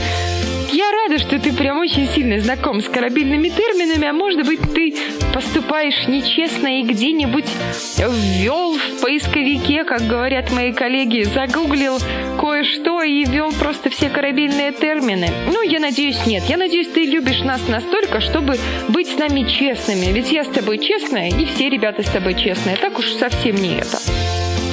я 0.72 0.90
рада, 0.90 1.18
что 1.18 1.38
ты 1.38 1.52
прям 1.52 1.78
очень 1.78 2.08
сильно 2.08 2.40
знаком 2.40 2.80
с 2.80 2.88
корабельными 2.88 3.48
терминами, 3.48 4.06
а 4.06 4.12
может 4.12 4.46
быть 4.46 4.60
ты 4.72 4.94
поступаешь 5.32 6.06
нечестно 6.06 6.80
и 6.80 6.82
где-нибудь 6.82 7.46
ввел 7.98 8.76
в 8.76 9.00
поисковике, 9.00 9.84
как 9.84 10.02
говорят 10.06 10.52
мои 10.52 10.72
коллеги, 10.72 11.22
загуглил 11.22 11.98
кое-что 12.38 13.02
и 13.02 13.24
ввел 13.24 13.52
просто 13.52 13.90
все 13.90 14.08
корабельные 14.08 14.72
термины. 14.72 15.28
Ну, 15.52 15.62
я 15.62 15.80
надеюсь, 15.80 16.26
нет. 16.26 16.44
Я 16.48 16.56
надеюсь, 16.56 16.88
ты 16.88 17.04
любишь 17.04 17.40
нас 17.40 17.66
настолько, 17.68 18.20
чтобы 18.20 18.58
быть 18.88 19.08
с 19.08 19.18
нами 19.18 19.48
честными. 19.48 20.12
Ведь 20.12 20.32
я 20.32 20.44
с 20.44 20.48
тобой 20.48 20.78
честная, 20.78 21.28
и 21.28 21.44
все 21.46 21.68
ребята 21.68 22.02
с 22.02 22.10
тобой 22.10 22.34
честные. 22.34 22.76
Так 22.76 22.98
уж 22.98 23.12
совсем 23.12 23.56
не 23.56 23.76
это. 23.76 23.98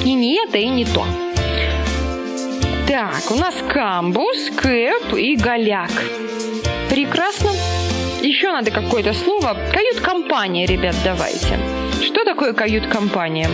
И 0.04 0.14
не 0.14 0.36
это, 0.44 0.58
и 0.58 0.68
не 0.68 0.84
то. 0.84 1.04
Так, 2.88 3.30
у 3.30 3.34
нас 3.34 3.54
камбус, 3.68 4.48
кэп 4.56 5.12
и 5.12 5.36
голяк. 5.36 5.90
Прекрасно. 6.88 7.50
Еще 8.22 8.50
надо 8.50 8.70
какое-то 8.70 9.12
слово. 9.12 9.54
Кают-компания, 9.70 10.64
ребят, 10.64 10.96
давайте. 11.04 11.58
Что 12.00 12.24
такое 12.24 12.54
кают-компания? 12.54 13.50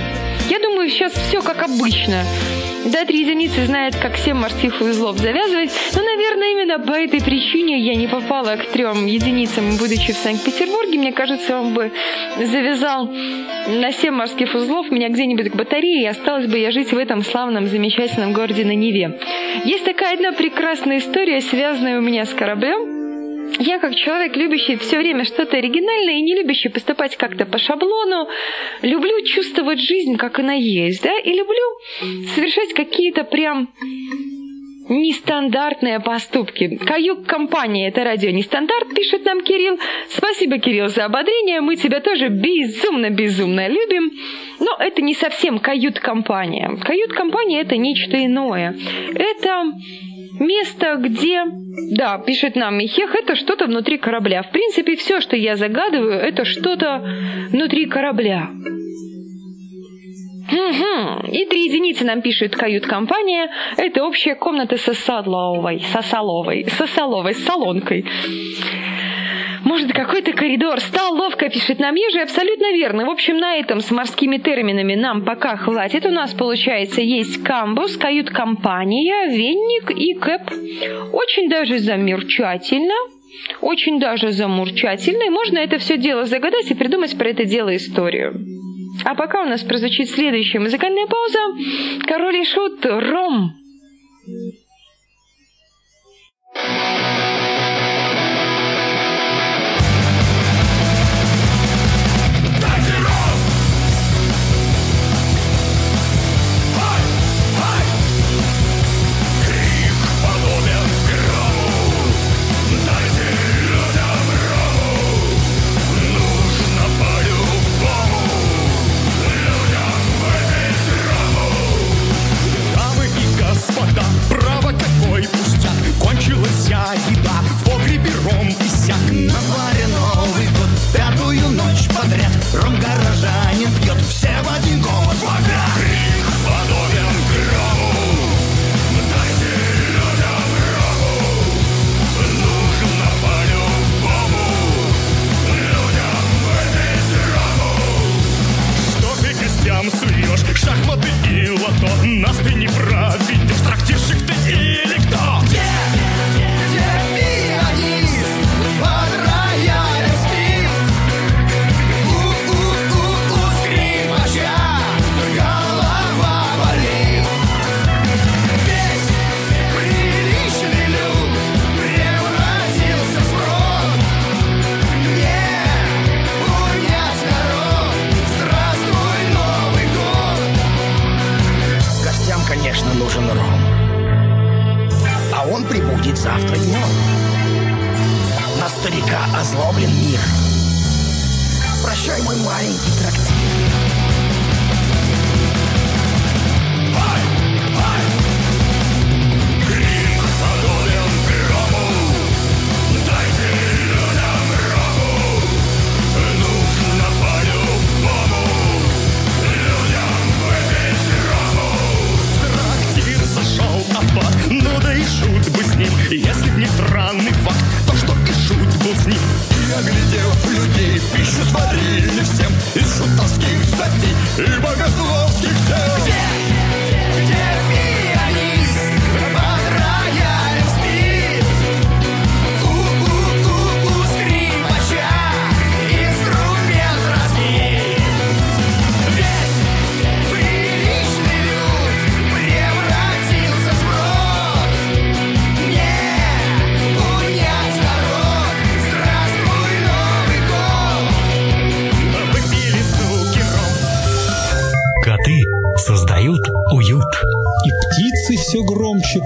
Я 0.48 0.58
думаю, 0.58 0.90
сейчас 0.90 1.12
все 1.12 1.40
как 1.40 1.62
обычно. 1.62 2.24
Да, 2.86 3.06
три 3.06 3.20
единицы 3.20 3.64
знает, 3.64 3.96
как 3.96 4.18
семь 4.18 4.36
морских 4.36 4.78
узлов 4.82 5.16
завязывать, 5.16 5.70
но, 5.96 6.02
наверное, 6.02 6.52
именно 6.52 6.78
по 6.78 6.92
этой 6.92 7.22
причине 7.22 7.78
я 7.78 7.94
не 7.94 8.06
попала 8.06 8.56
к 8.56 8.66
трем 8.66 9.06
единицам, 9.06 9.78
будучи 9.78 10.12
в 10.12 10.16
Санкт-Петербурге. 10.16 10.98
Мне 10.98 11.12
кажется, 11.12 11.58
он 11.58 11.72
бы 11.72 11.92
завязал 12.36 13.06
на 13.06 13.90
семь 13.92 14.14
морских 14.14 14.54
узлов 14.54 14.90
меня 14.90 15.08
где-нибудь 15.08 15.50
к 15.50 15.56
батарее, 15.56 16.02
и 16.02 16.06
осталась 16.06 16.46
бы 16.46 16.58
я 16.58 16.70
жить 16.70 16.92
в 16.92 16.98
этом 16.98 17.22
славном, 17.22 17.68
замечательном 17.68 18.34
городе 18.34 18.66
на 18.66 18.74
Неве. 18.74 19.18
Есть 19.64 19.86
такая 19.86 20.14
одна 20.14 20.32
прекрасная 20.32 20.98
история, 20.98 21.40
связанная 21.40 21.98
у 21.98 22.02
меня 22.02 22.26
с 22.26 22.34
кораблем, 22.34 22.93
я 23.58 23.78
как 23.78 23.94
человек, 23.94 24.36
любящий 24.36 24.76
все 24.76 24.98
время 24.98 25.24
что-то 25.24 25.56
оригинальное 25.56 26.14
и 26.14 26.22
не 26.22 26.34
любящий 26.34 26.68
поступать 26.68 27.16
как-то 27.16 27.46
по 27.46 27.58
шаблону, 27.58 28.28
люблю 28.82 29.24
чувствовать 29.24 29.80
жизнь, 29.80 30.16
как 30.16 30.38
она 30.38 30.54
есть, 30.54 31.02
да, 31.02 31.18
и 31.18 31.32
люблю 31.32 32.26
совершать 32.34 32.72
какие-то 32.74 33.24
прям 33.24 33.68
нестандартные 34.88 36.00
поступки. 36.00 36.76
Каюк-компания 36.76 37.88
«Это 37.88 38.04
радио 38.04 38.30
нестандарт», 38.30 38.94
пишет 38.94 39.24
нам 39.24 39.42
Кирилл. 39.42 39.78
Спасибо, 40.08 40.58
Кирилл, 40.58 40.88
за 40.88 41.06
ободрение. 41.06 41.60
Мы 41.60 41.76
тебя 41.76 42.00
тоже 42.00 42.28
безумно-безумно 42.28 43.68
любим. 43.68 44.12
Но 44.60 44.76
это 44.78 45.02
не 45.02 45.14
совсем 45.14 45.58
кают-компания. 45.58 46.76
Кают-компания– 46.84 47.60
это 47.62 47.76
нечто 47.76 48.22
иное. 48.24 48.76
Это 49.14 49.72
место, 50.40 50.96
где... 50.96 51.44
Да, 51.96 52.18
пишет 52.18 52.56
нам 52.56 52.78
Михех, 52.78 53.14
это 53.14 53.34
что-то 53.36 53.66
внутри 53.66 53.98
корабля. 53.98 54.42
В 54.42 54.50
принципе, 54.50 54.96
все, 54.96 55.20
что 55.20 55.36
я 55.36 55.56
загадываю, 55.56 56.18
это 56.18 56.44
что-то 56.44 57.04
внутри 57.50 57.86
корабля. 57.86 58.50
Угу. 60.50 61.30
И 61.32 61.46
три 61.46 61.64
единицы 61.64 62.04
нам 62.04 62.20
пишет 62.20 62.54
кают-компания. 62.54 63.50
Это 63.76 64.04
общая 64.04 64.34
комната 64.34 64.76
со 64.76 64.92
Садловой, 64.92 65.80
со 65.92 66.02
Соловой, 66.02 66.66
со 66.68 66.86
Соловой, 66.86 67.34
с 67.34 67.44
салонкой. 67.44 68.04
Может, 69.64 69.92
какой-то 69.92 70.32
коридор. 70.32 70.78
Стал 70.80 71.14
ловко, 71.14 71.48
пишет 71.48 71.78
нам 71.78 71.94
Ежи. 71.94 72.20
Абсолютно 72.20 72.72
верно. 72.72 73.06
В 73.06 73.10
общем, 73.10 73.38
на 73.38 73.56
этом 73.56 73.80
с 73.80 73.90
морскими 73.90 74.36
терминами 74.36 74.94
нам 74.94 75.24
пока 75.24 75.56
хватит. 75.56 76.04
У 76.06 76.10
нас, 76.10 76.32
получается, 76.34 77.00
есть 77.00 77.42
камбус, 77.42 77.96
кают-компания, 77.96 79.26
венник 79.28 79.90
и 79.90 80.14
кэп. 80.14 81.12
Очень 81.12 81.48
даже 81.48 81.78
замерчательно. 81.78 82.94
Очень 83.60 83.98
даже 83.98 84.32
замурчательно. 84.32 85.24
И 85.24 85.30
можно 85.30 85.58
это 85.58 85.78
все 85.78 85.96
дело 85.96 86.24
загадать 86.24 86.70
и 86.70 86.74
придумать 86.74 87.16
про 87.16 87.30
это 87.30 87.44
дело 87.44 87.74
историю. 87.74 88.34
А 89.04 89.14
пока 89.14 89.42
у 89.42 89.46
нас 89.46 89.62
прозвучит 89.62 90.10
следующая 90.10 90.60
музыкальная 90.60 91.06
пауза. 91.06 91.38
Король 92.06 92.36
и 92.36 92.44
шут 92.44 92.84
«Ром». 92.84 93.54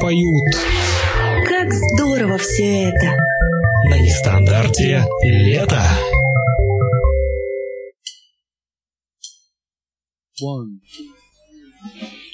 Поют. 0.09 0.55
Как 1.47 1.71
здорово 1.71 2.39
все 2.39 2.85
это! 2.85 3.15
На 3.91 3.99
нестандарте 3.99 5.05
лето. 5.23 5.83
One. 10.43 10.81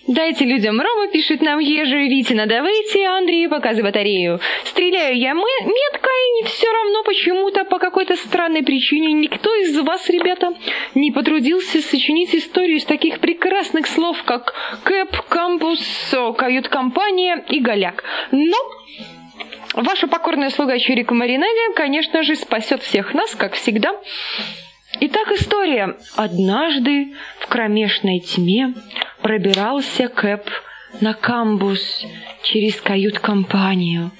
Дайте 0.06 0.44
людям 0.44 0.78
Рома, 0.78 1.08
пишет 1.08 1.40
нам 1.40 1.60
Ежи, 1.60 2.08
Витина, 2.08 2.46
давайте, 2.46 3.06
Андрей, 3.06 3.48
показывай 3.48 3.90
батарею. 3.90 4.38
Стреляю 4.64 5.16
я 5.16 5.32
метко, 5.32 6.10
и 6.10 6.42
не 6.42 6.42
все 6.44 6.70
равно 6.70 7.02
почему-то 7.04 7.64
по 7.64 7.78
какой-то 7.78 8.14
странной 8.16 8.62
причине 8.62 9.12
никто 9.12 9.54
из 9.54 9.78
вас, 9.78 10.08
ребята, 10.10 10.54
не 10.94 11.10
потрудился 11.10 11.80
сочинить 11.80 12.34
историю 12.34 12.76
из 12.76 12.84
таких 12.84 13.20
прекрасных 13.20 13.86
слов, 13.86 14.22
как 14.24 14.52
Кэп, 14.84 15.22
Кампус, 15.28 16.14
кают-компания 16.36 17.42
и 17.48 17.60
Голяк. 17.60 18.04
Но 18.30 18.56
Ваша 19.74 20.06
покорная 20.06 20.50
слуга 20.50 20.78
Чирика 20.78 21.14
Маринаде, 21.14 21.74
конечно 21.74 22.22
же, 22.22 22.36
спасет 22.36 22.82
всех 22.82 23.12
нас, 23.12 23.34
как 23.34 23.54
всегда. 23.54 23.90
Итак, 25.00 25.32
история. 25.32 25.96
Однажды 26.14 27.14
в 27.40 27.48
кромешной 27.48 28.20
тьме 28.20 28.74
пробирался 29.22 30.08
Кэп 30.08 30.48
на 31.00 31.14
камбус 31.14 32.06
через 32.42 32.80
кают-компанию. 32.80 34.12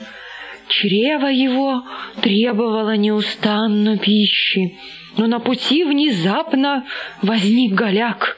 Чрево 0.69 1.27
его 1.27 1.83
требовало 2.21 2.97
неустанно 2.97 3.99
пищи, 3.99 4.77
но 5.17 5.29
на 5.29 5.39
пути 5.39 5.85
внезапно 5.85 6.85
возник 7.23 7.75
голяк. 7.75 8.37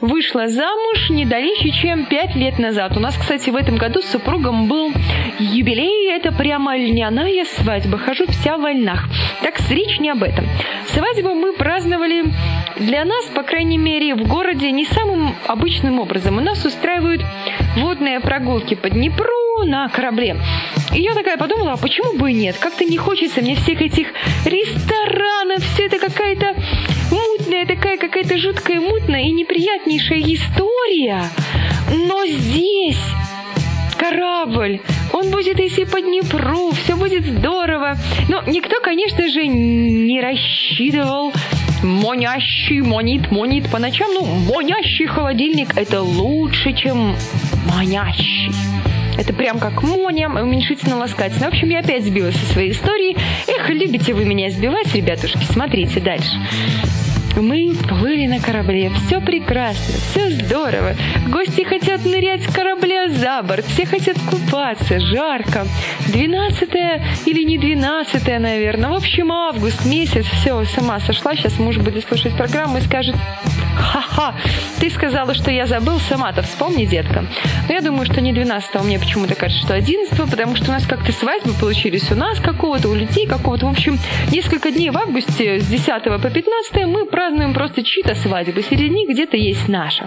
вышла 0.00 0.48
замуж 0.48 1.10
не 1.10 1.24
далее, 1.24 1.54
чем 1.80 2.06
пять 2.06 2.34
лет 2.34 2.58
назад. 2.58 2.96
У 2.96 3.00
нас, 3.00 3.16
кстати, 3.16 3.50
в 3.50 3.54
этом 3.54 3.76
году 3.76 4.02
с 4.02 4.10
супругом 4.10 4.66
был 4.66 4.90
юбилей. 5.38 6.10
Это 6.10 6.32
прямо 6.32 6.76
льняная 6.76 7.44
свадьба. 7.44 7.98
Хожу 7.98 8.26
вся 8.26 8.56
в 8.56 8.62
вольнах. 8.62 9.04
Так, 9.42 9.60
речь 9.70 10.00
не 10.00 10.10
об 10.10 10.24
этом. 10.24 10.44
Свадьбу 10.88 11.34
мы 11.34 11.52
праздновали 11.52 12.24
для 12.80 13.04
нас, 13.04 13.26
по 13.26 13.44
крайней 13.44 13.78
мере, 13.78 14.16
в 14.16 14.26
городе 14.26 14.72
не 14.72 14.86
самым 14.86 15.36
обычным 15.46 16.00
образом. 16.00 16.38
У 16.38 16.40
нас 16.40 16.64
устраивают 16.64 17.22
водные 17.76 18.18
прогулки 18.18 18.74
по 18.74 18.90
Днепру 18.90 19.66
на 19.66 19.88
корабле. 19.88 20.36
И 20.92 21.00
я 21.00 21.14
такая 21.14 21.36
подумала, 21.36 21.74
а 21.74 21.76
почему 21.76 22.18
бы 22.18 22.32
и 22.32 22.34
нет? 22.34 22.56
Как-то 22.58 22.84
не 22.84 22.96
хочется 22.96 23.40
мне 23.40 23.54
всех 23.54 23.80
этих 23.80 24.08
ресторанов, 24.44 25.62
все 25.62 25.86
это 25.86 26.00
какая-то 26.00 26.56
мутная, 27.48 27.66
такая 27.66 27.96
какая-то 27.96 28.38
жуткая, 28.38 28.80
мутная 28.80 29.22
и 29.22 29.32
неприятнейшая 29.32 30.20
история. 30.20 31.22
Но 32.06 32.26
здесь 32.26 33.00
корабль, 33.96 34.80
он 35.12 35.30
будет 35.30 35.58
идти 35.58 35.86
по 35.86 36.00
Днепру, 36.00 36.72
все 36.72 36.94
будет 36.94 37.24
здорово. 37.24 37.96
Но 38.28 38.42
никто, 38.46 38.80
конечно 38.82 39.28
же, 39.28 39.46
не 39.46 40.20
рассчитывал 40.20 41.32
монящий, 41.82 42.82
монит, 42.82 43.30
монит 43.30 43.70
по 43.70 43.78
ночам. 43.78 44.08
Ну, 44.12 44.24
монящий 44.24 45.06
холодильник– 45.06 45.70
это 45.76 46.02
лучше, 46.02 46.74
чем 46.74 47.16
манящий. 47.74 48.52
Это 49.16 49.32
прям 49.32 49.58
как 49.58 49.82
моня, 49.82 50.28
уменьшительно-ласкательно. 50.28 51.46
В 51.46 51.48
общем, 51.48 51.70
я 51.70 51.80
опять 51.80 52.04
сбилась 52.04 52.36
со 52.36 52.52
своей 52.52 52.72
истории. 52.72 53.16
Эх, 53.48 53.70
любите 53.70 54.12
вы 54.12 54.24
меня 54.24 54.50
сбивать, 54.50 54.94
ребятушки. 54.94 55.42
Смотрите 55.50 55.98
дальше. 55.98 56.36
Мы 57.40 57.72
плыли 57.88 58.26
на 58.26 58.40
корабле, 58.40 58.90
все 59.06 59.20
прекрасно, 59.20 59.94
все 60.10 60.30
здорово. 60.30 60.96
Гости 61.28 61.62
хотят 61.62 62.04
нырять 62.04 62.42
с 62.42 62.52
корабля 62.52 63.08
за 63.08 63.42
борт, 63.42 63.64
все 63.66 63.86
хотят 63.86 64.16
купаться, 64.28 64.98
жарко. 64.98 65.64
Двенадцатое 66.08 67.04
или 67.26 67.44
не 67.44 67.56
двенадцатое, 67.56 68.40
наверное. 68.40 68.90
В 68.90 68.94
общем, 68.94 69.30
август 69.30 69.84
месяц, 69.86 70.26
все, 70.26 70.64
сама 70.64 70.98
сошла. 70.98 71.36
Сейчас 71.36 71.60
муж 71.60 71.76
будет 71.78 72.04
слушать 72.08 72.36
программу 72.36 72.78
и 72.78 72.80
скажет, 72.80 73.14
ха-ха, 73.76 74.34
ты 74.80 74.90
сказала, 74.90 75.34
что 75.34 75.50
я 75.50 75.66
забыл, 75.66 76.00
сама-то 76.00 76.42
вспомни, 76.42 76.86
детка. 76.86 77.24
Но 77.68 77.74
я 77.74 77.80
думаю, 77.80 78.06
что 78.06 78.20
не 78.20 78.32
12 78.32 78.82
мне 78.82 78.98
почему-то 78.98 79.34
кажется, 79.34 79.64
что 79.64 79.74
11 79.74 80.30
потому 80.30 80.56
что 80.56 80.70
у 80.70 80.72
нас 80.72 80.86
как-то 80.86 81.12
свадьбы 81.12 81.52
получились 81.52 82.10
у 82.10 82.14
нас 82.14 82.40
какого-то, 82.40 82.88
у 82.88 82.94
людей 82.94 83.26
какого-то. 83.26 83.66
В 83.66 83.70
общем, 83.70 83.98
несколько 84.32 84.70
дней 84.70 84.90
в 84.90 84.98
августе 84.98 85.60
с 85.60 85.66
10 85.66 86.04
по 86.04 86.30
15 86.30 86.86
мы 86.86 87.06
празднуем 87.28 87.52
просто 87.52 87.82
чьи-то 87.82 88.14
свадьбы. 88.14 88.62
Среди 88.62 88.88
них 88.88 89.10
где-то 89.10 89.36
есть 89.36 89.68
наша. 89.68 90.06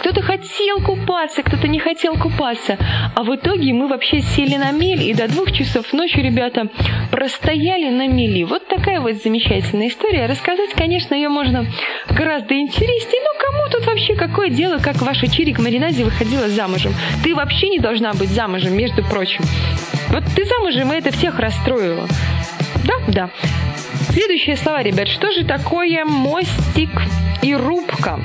Кто-то 0.00 0.22
хотел 0.22 0.80
купаться, 0.80 1.42
кто-то 1.42 1.68
не 1.68 1.78
хотел 1.78 2.16
купаться. 2.16 2.78
А 3.14 3.22
в 3.22 3.36
итоге 3.36 3.74
мы 3.74 3.86
вообще 3.86 4.22
сели 4.22 4.56
на 4.56 4.70
мель 4.70 5.02
и 5.02 5.12
до 5.12 5.28
двух 5.28 5.52
часов 5.52 5.92
ночи, 5.92 6.16
ребята, 6.16 6.68
простояли 7.10 7.90
на 7.90 8.08
мели. 8.08 8.44
Вот 8.44 8.66
такая 8.66 8.98
вот 9.00 9.22
замечательная 9.22 9.88
история. 9.88 10.24
Рассказать, 10.24 10.70
конечно, 10.74 11.14
ее 11.14 11.28
можно 11.28 11.66
гораздо 12.08 12.54
интереснее. 12.54 13.20
Но 13.22 13.38
кому 13.38 13.68
тут 13.70 13.86
вообще 13.86 14.14
какое 14.14 14.48
дело, 14.48 14.78
как 14.78 15.02
ваша 15.02 15.28
Чирик 15.28 15.58
Маринаде 15.58 16.04
выходила 16.04 16.48
замужем? 16.48 16.94
Ты 17.22 17.34
вообще 17.34 17.68
не 17.68 17.78
должна 17.78 18.14
быть 18.14 18.30
замужем, 18.30 18.74
между 18.74 19.04
прочим. 19.04 19.44
Вот 20.08 20.24
ты 20.34 20.46
замужем, 20.46 20.94
и 20.94 20.96
это 20.96 21.12
всех 21.12 21.38
расстроило. 21.38 22.08
Да, 22.86 22.94
да. 23.08 23.30
Следующие 24.08 24.56
слова, 24.56 24.82
ребят. 24.82 25.08
Что 25.08 25.30
же 25.30 25.44
такое 25.44 26.04
мостик 26.04 26.90
и 27.42 27.54
рубка? 27.54 28.18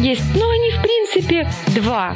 есть. 0.00 0.34
Но 0.34 0.48
они, 0.48 0.70
в 0.70 0.82
принципе, 0.82 1.48
два. 1.68 2.14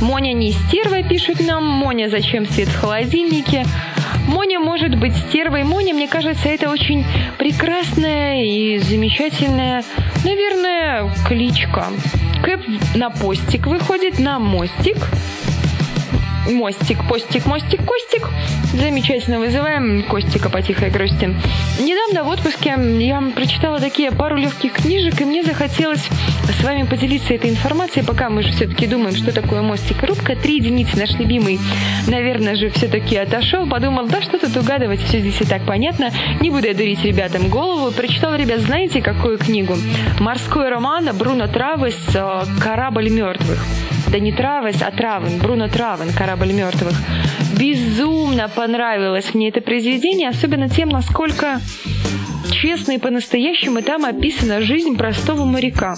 Моня 0.00 0.32
не 0.32 0.52
стерва, 0.52 1.02
пишут 1.02 1.40
нам. 1.40 1.64
Моня, 1.64 2.08
зачем 2.08 2.46
свет 2.46 2.68
в 2.68 2.80
холодильнике? 2.80 3.64
Моня 4.26 4.60
может 4.60 4.96
быть 4.96 5.14
стервой. 5.16 5.64
Моня, 5.64 5.94
мне 5.94 6.08
кажется, 6.08 6.48
это 6.48 6.70
очень 6.70 7.04
прекрасная 7.38 8.44
и 8.44 8.78
замечательная, 8.78 9.82
наверное, 10.24 11.10
кличка. 11.26 11.86
Кэп 12.42 12.60
на 12.94 13.10
постик 13.10 13.66
выходит, 13.66 14.18
на 14.18 14.38
мостик 14.38 14.96
мостик, 16.48 16.98
постик, 17.08 17.46
мостик, 17.46 17.84
костик. 17.84 18.28
Замечательно 18.72 19.38
вызываем 19.40 20.04
Костика 20.04 20.48
по 20.48 20.62
тихой 20.62 20.90
грусти. 20.90 21.34
Недавно 21.80 22.24
в 22.24 22.28
отпуске 22.28 22.76
я 23.00 23.20
прочитала 23.34 23.80
такие 23.80 24.12
пару 24.12 24.36
легких 24.36 24.74
книжек, 24.74 25.20
и 25.20 25.24
мне 25.24 25.42
захотелось 25.42 26.08
с 26.60 26.64
вами 26.64 26.84
поделиться 26.84 27.34
этой 27.34 27.50
информацией, 27.50 28.04
пока 28.04 28.30
мы 28.30 28.42
же 28.42 28.50
все-таки 28.52 28.86
думаем, 28.86 29.16
что 29.16 29.32
такое 29.32 29.62
мостик 29.62 30.02
и 30.02 30.06
рубка. 30.06 30.36
Три 30.36 30.56
единицы 30.56 30.96
наш 30.98 31.12
любимый, 31.18 31.58
наверное 32.06 32.54
же, 32.54 32.70
все-таки 32.70 33.16
отошел, 33.16 33.66
подумал, 33.66 34.06
да 34.06 34.22
что 34.22 34.38
тут 34.38 34.56
угадывать, 34.56 35.00
все 35.02 35.20
здесь 35.20 35.40
и 35.40 35.44
так 35.44 35.62
понятно. 35.66 36.10
Не 36.40 36.50
буду 36.50 36.66
я 36.66 36.74
дурить 36.74 37.04
ребятам 37.04 37.48
голову. 37.48 37.90
Прочитал, 37.90 38.36
ребят, 38.36 38.60
знаете, 38.60 39.02
какую 39.02 39.38
книгу? 39.38 39.76
Морской 40.20 40.68
роман 40.68 41.08
Бруно 41.16 41.48
Травес 41.48 41.96
«Корабль 42.60 43.10
мертвых» 43.10 43.64
да 44.08 44.18
не 44.18 44.32
Травес, 44.32 44.82
а 44.82 44.90
Травен, 44.90 45.38
Бруно 45.38 45.68
Травен, 45.68 46.12
«Корабль 46.12 46.52
мертвых». 46.52 46.94
Безумно 47.58 48.48
понравилось 48.48 49.34
мне 49.34 49.48
это 49.48 49.60
произведение, 49.60 50.28
особенно 50.28 50.68
тем, 50.68 50.88
насколько 50.88 51.60
честно 52.50 52.92
и 52.92 52.98
по-настоящему 52.98 53.82
там 53.82 54.04
описана 54.04 54.60
жизнь 54.60 54.96
простого 54.96 55.44
моряка. 55.44 55.96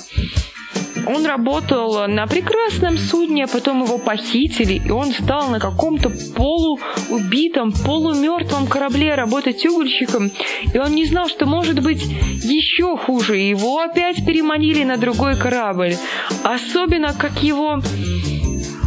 Он 1.07 1.27
работал 1.27 2.07
на 2.07 2.27
прекрасном 2.27 2.99
судне, 2.99 3.45
а 3.45 3.49
потом 3.49 3.85
его 3.85 3.99
похитили, 3.99 4.81
и 4.85 4.91
он 4.91 5.13
стал 5.13 5.49
на 5.49 5.59
каком-то 5.59 6.11
полуубитом, 6.37 7.73
полумертвом 7.73 8.67
корабле 8.67 9.15
работать 9.15 9.65
угольщиком, 9.67 10.31
и 10.73 10.79
он 10.79 10.95
не 10.95 11.05
знал, 11.07 11.29
что 11.29 11.47
может 11.47 11.83
быть 11.83 12.03
еще 12.03 12.97
хуже. 12.97 13.37
Его 13.37 13.81
опять 13.81 14.25
переманили 14.25 14.85
на 14.85 14.97
другой 14.97 15.37
корабль. 15.37 15.97
Особенно, 16.43 17.15
как 17.15 17.43
его 17.43 17.81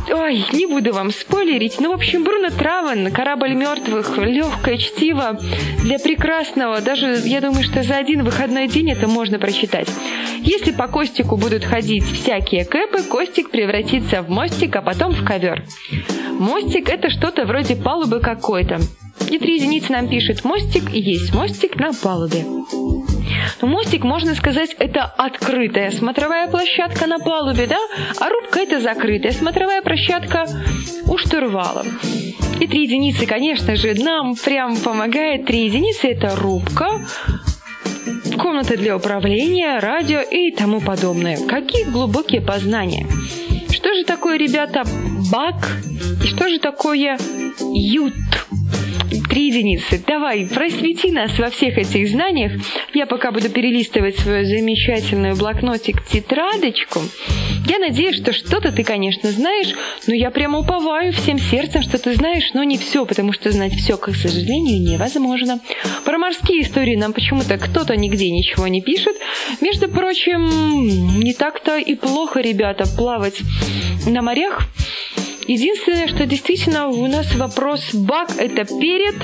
Ой, 0.07 0.45
не 0.53 0.67
буду 0.67 0.93
вам 0.93 1.11
спойлерить. 1.11 1.79
Ну, 1.79 1.91
в 1.91 1.95
общем, 1.95 2.23
Бруно 2.23 2.49
Травен, 2.49 3.11
«Корабль 3.11 3.53
мертвых», 3.53 4.17
легкое 4.17 4.77
чтиво 4.77 5.39
для 5.81 5.97
прекрасного. 5.97 6.79
Даже, 6.81 7.21
я 7.25 7.41
думаю, 7.41 7.63
что 7.63 7.83
за 7.83 7.97
один 7.97 8.23
выходной 8.23 8.67
день 8.67 8.91
это 8.91 9.07
можно 9.07 9.39
прочитать. 9.39 9.89
Если 10.41 10.71
по 10.71 10.87
Костику 10.87 11.37
будут 11.37 11.63
ходить 11.63 12.03
всякие 12.03 12.65
кэпы, 12.65 13.01
Костик 13.03 13.49
превратится 13.49 14.21
в 14.21 14.29
мостик, 14.29 14.75
а 14.75 14.81
потом 14.81 15.13
в 15.13 15.25
ковер. 15.25 15.63
Мостик– 16.31 16.89
это 16.89 17.09
что-то 17.09 17.45
вроде 17.45 17.75
палубы 17.75 18.19
какой-то. 18.19 18.79
И 19.31 19.39
три 19.39 19.55
единицы 19.55 19.91
нам 19.91 20.07
пишет 20.07 20.43
«мостик» 20.43 20.93
и 20.93 20.99
есть 20.99 21.33
мостик 21.33 21.77
на 21.77 21.93
палубе. 21.93 22.45
Но 23.61 23.67
мостик, 23.67 24.03
можно 24.03 24.35
сказать, 24.35 24.75
это 24.79 25.03
открытая 25.03 25.91
смотровая 25.91 26.47
площадка 26.47 27.07
на 27.07 27.19
палубе, 27.19 27.67
да? 27.67 27.79
А 28.19 28.29
рубка 28.29 28.59
это 28.59 28.79
закрытая 28.79 29.31
смотровая 29.31 29.81
площадка 29.81 30.45
у 31.07 31.17
штурвала. 31.17 31.85
И 32.59 32.67
три 32.67 32.83
единицы, 32.83 33.25
конечно 33.25 33.75
же, 33.75 33.93
нам 33.95 34.35
прям 34.35 34.77
помогает. 34.77 35.45
Три 35.45 35.65
единицы 35.65 36.07
это 36.07 36.35
рубка, 36.35 37.05
комната 38.37 38.77
для 38.77 38.95
управления, 38.95 39.79
радио 39.79 40.21
и 40.21 40.51
тому 40.51 40.79
подобное. 40.79 41.37
Какие 41.47 41.83
глубокие 41.85 42.41
познания. 42.41 43.07
Что 43.69 43.93
же 43.93 44.03
такое, 44.05 44.37
ребята, 44.37 44.83
бак 45.31 45.55
и 46.23 46.27
что 46.27 46.47
же 46.47 46.59
такое 46.59 47.17
ют? 47.59 48.13
Три 49.35 49.47
единицы. 49.47 50.01
Давай, 50.07 50.45
просвети 50.45 51.11
нас 51.11 51.37
во 51.37 51.49
всех 51.49 51.77
этих 51.77 52.07
знаниях. 52.07 52.53
Я 52.93 53.05
пока 53.05 53.33
буду 53.33 53.49
перелистывать 53.49 54.17
свою 54.17 54.45
замечательную 54.45 55.35
блокнотик-тетрадочку. 55.35 57.01
Я 57.67 57.79
надеюсь, 57.79 58.15
что 58.15 58.31
что-то 58.31 58.71
ты, 58.71 58.85
конечно, 58.85 59.29
знаешь, 59.33 59.73
но 60.07 60.13
я 60.13 60.31
прямо 60.31 60.59
уповаю 60.59 61.11
всем 61.11 61.37
сердцем, 61.37 61.81
что 61.81 61.97
ты 61.97 62.13
знаешь, 62.15 62.53
но 62.53 62.63
не 62.63 62.77
все, 62.77 63.05
потому 63.05 63.33
что 63.33 63.51
знать 63.51 63.73
все, 63.73 63.97
к 63.97 64.15
сожалению, 64.15 64.79
невозможно. 64.79 65.59
Про 66.05 66.17
морские 66.17 66.61
истории 66.61 66.95
нам 66.95 67.11
почему-то 67.11 67.57
кто-то 67.57 67.97
нигде 67.97 68.31
ничего 68.31 68.67
не 68.67 68.81
пишет. 68.81 69.17
Между 69.59 69.89
прочим, 69.89 71.19
не 71.19 71.33
так-то 71.33 71.77
и 71.77 71.95
плохо, 71.95 72.39
ребята, 72.39 72.85
плавать 72.87 73.41
на 74.07 74.21
морях. 74.21 74.61
Единственное, 75.47 76.07
что 76.07 76.25
действительно 76.25 76.87
у 76.87 77.05
нас 77.05 77.35
вопрос 77.35 77.93
бак– 77.93 78.31
это 78.37 78.65
перед, 78.65 79.15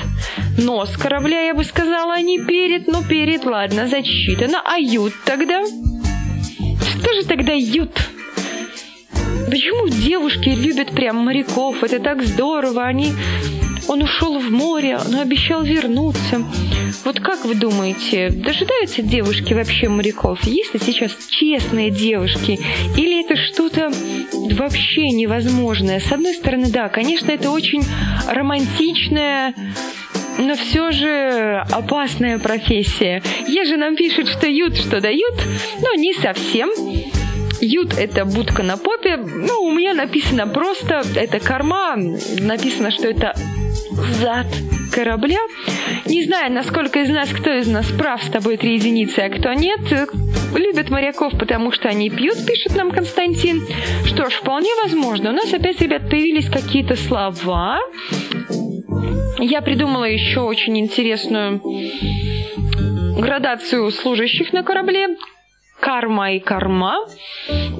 нос 0.57 0.95
корабля, 0.95 1.41
я 1.41 1.55
бы 1.55 1.63
сказала, 1.63 2.13
а 2.13 2.21
не 2.21 2.37
перед, 2.39 2.87
но 2.87 3.03
перед, 3.03 3.43
ладно, 3.43 3.87
зачитано. 3.87 4.61
А 4.63 4.77
ют 4.77 5.13
тогда? 5.25 5.63
Что 5.65 7.13
же 7.13 7.25
тогда 7.27 7.53
ют? 7.53 7.91
Почему 9.49 9.87
девушки 9.87 10.49
любят 10.49 10.91
прям 10.91 11.17
моряков? 11.17 11.83
Это 11.83 11.99
так 11.99 12.23
здорово, 12.23 12.85
они 12.85 13.13
он 13.87 14.03
ушел 14.03 14.39
в 14.39 14.49
море, 14.49 14.99
но 15.09 15.21
обещал 15.21 15.63
вернуться. 15.63 16.43
Вот 17.03 17.19
как 17.19 17.45
вы 17.45 17.55
думаете, 17.55 18.29
дожидаются 18.29 19.01
девушки 19.01 19.53
вообще 19.53 19.89
моряков? 19.89 20.43
Есть 20.43 20.73
ли 20.73 20.79
сейчас 20.79 21.11
честные 21.29 21.89
девушки? 21.89 22.59
Или 22.95 23.25
это 23.25 23.35
что-то 23.35 23.91
вообще 24.51 25.09
невозможное? 25.09 25.99
С 25.99 26.11
одной 26.11 26.33
стороны, 26.35 26.69
да, 26.69 26.89
конечно, 26.89 27.31
это 27.31 27.51
очень 27.51 27.83
романтичная 28.29 29.53
но 30.37 30.55
все 30.55 30.91
же 30.91 31.63
опасная 31.71 32.39
профессия. 32.39 33.21
Еже 33.47 33.77
нам 33.77 33.95
пишут, 33.95 34.27
что 34.27 34.47
ют, 34.47 34.75
что 34.77 35.01
дают, 35.01 35.35
но 35.81 35.93
не 35.93 36.13
совсем. 36.13 36.69
Ют– 37.61 37.93
это 37.97 38.25
будка 38.25 38.63
на 38.63 38.77
попе. 38.77 39.17
Ну, 39.17 39.63
у 39.63 39.71
меня 39.71 39.93
написано 39.93 40.47
просто, 40.47 41.03
это 41.15 41.39
корма. 41.39 41.95
Написано, 41.95 42.91
что 42.91 43.07
это 43.07 43.33
зад 44.19 44.47
корабля. 44.91 45.39
Не 46.05 46.23
знаю, 46.23 46.51
насколько 46.51 46.99
из 46.99 47.09
нас, 47.09 47.29
кто 47.29 47.53
из 47.53 47.67
нас 47.67 47.85
прав 47.87 48.21
с 48.23 48.29
тобой 48.29 48.57
три 48.57 48.75
единицы, 48.75 49.19
а 49.19 49.29
кто 49.29 49.53
нет. 49.53 49.79
Любят 50.55 50.89
моряков, 50.89 51.37
потому 51.37 51.71
что 51.71 51.87
они 51.87 52.09
пьют, 52.09 52.45
пишет 52.45 52.75
нам 52.75 52.91
Константин. 52.91 53.61
Что 54.05 54.29
ж, 54.29 54.33
вполне 54.33 54.69
возможно. 54.83 55.29
У 55.29 55.33
нас 55.33 55.53
опять, 55.53 55.79
ребят, 55.81 56.09
появились 56.09 56.49
какие-то 56.49 56.95
слова. 56.95 57.79
Я 59.39 59.61
придумала 59.61 60.05
еще 60.05 60.41
очень 60.41 60.77
интересную 60.79 61.61
градацию 63.17 63.89
служащих 63.91 64.51
на 64.51 64.63
корабле 64.63 65.15
карма 65.91 66.31
и 66.31 66.39
карма. 66.39 67.05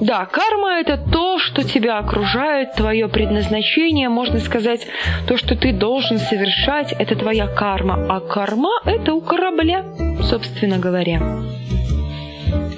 Да, 0.00 0.26
карма 0.26 0.80
это 0.80 0.98
то, 0.98 1.38
что 1.38 1.64
тебя 1.64 1.98
окружает, 1.98 2.74
твое 2.74 3.08
предназначение, 3.08 4.10
можно 4.10 4.38
сказать, 4.38 4.86
то, 5.26 5.38
что 5.38 5.56
ты 5.56 5.72
должен 5.72 6.18
совершать, 6.18 6.92
это 6.92 7.16
твоя 7.16 7.46
карма. 7.46 8.06
А 8.10 8.20
карма 8.20 8.74
это 8.84 9.14
у 9.14 9.22
корабля, 9.22 9.84
собственно 10.24 10.78
говоря. 10.78 11.20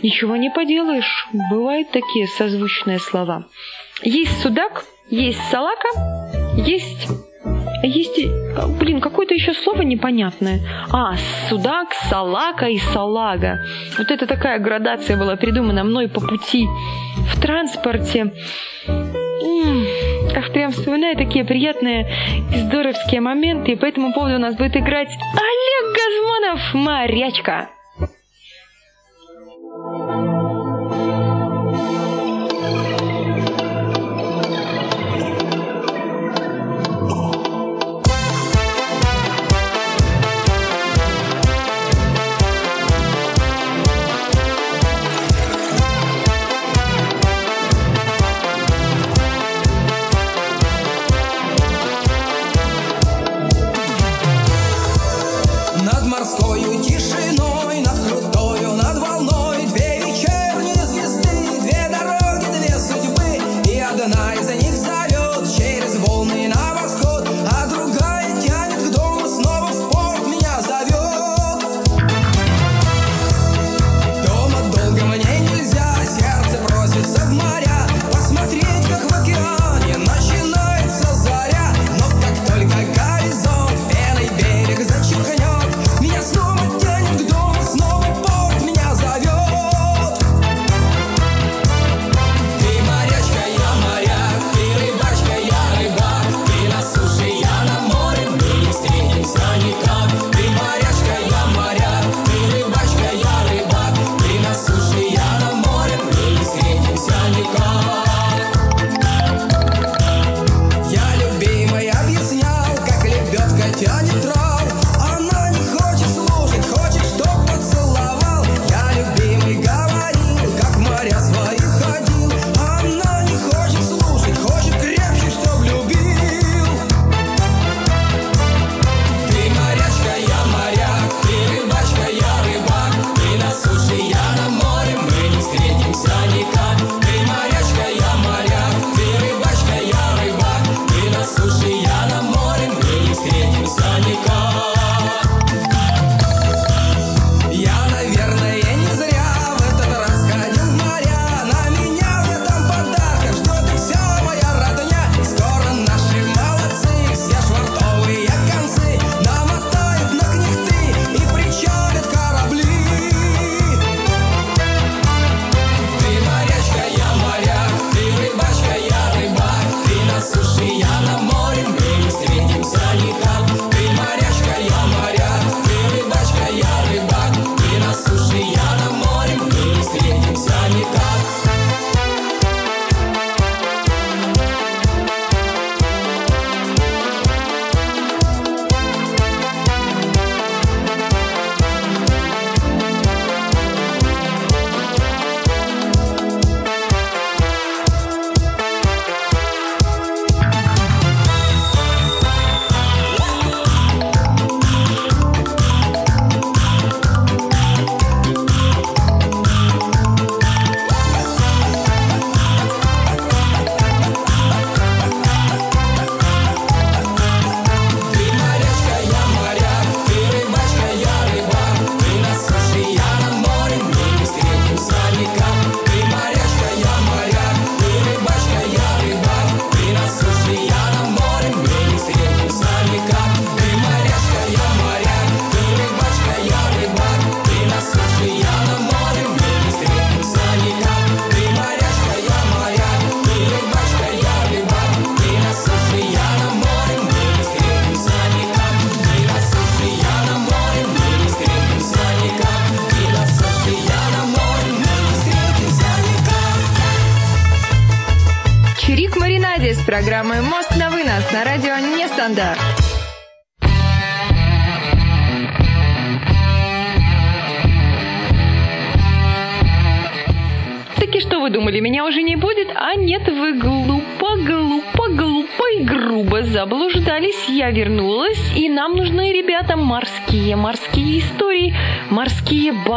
Ничего 0.05 0.37
не 0.37 0.51
поделаешь, 0.51 1.27
бывают 1.51 1.91
такие 1.91 2.29
созвучные 2.29 3.01
слова. 3.01 3.45
Есть 4.03 4.41
судак, 4.41 4.85
есть 5.11 5.41
салака, 5.51 5.89
есть 6.57 7.09
есть, 7.87 8.19
блин, 8.79 9.01
какое-то 9.01 9.35
еще 9.35 9.53
слово 9.53 9.83
непонятное. 9.83 10.61
А, 10.91 11.17
судак, 11.49 11.93
салака 12.09 12.67
и 12.67 12.79
салага. 12.79 13.61
Вот 13.99 14.11
это 14.11 14.27
такая 14.27 14.59
градация 14.59 15.17
была 15.17 15.37
придумана 15.37 15.85
мной 15.85 16.09
по 16.09 16.21
пути 16.21 16.67
в 17.33 17.41
транспорте. 17.41 18.33
Ах, 20.37 20.53
прям 20.53 20.73
вспоминаю 20.73 21.17
такие 21.17 21.45
приятные 21.45 22.11
и 22.53 22.59
здоровские 22.59 23.21
моменты. 23.21 23.73
И 23.73 23.77
по 23.77 23.85
этому 23.85 24.13
поводу 24.13 24.37
у 24.37 24.39
нас 24.39 24.57
будет 24.57 24.77
играть 24.77 25.09
Олег 25.09 25.97
Газманов, 25.97 26.75
морячка. 26.75 27.71
программы 29.75 30.24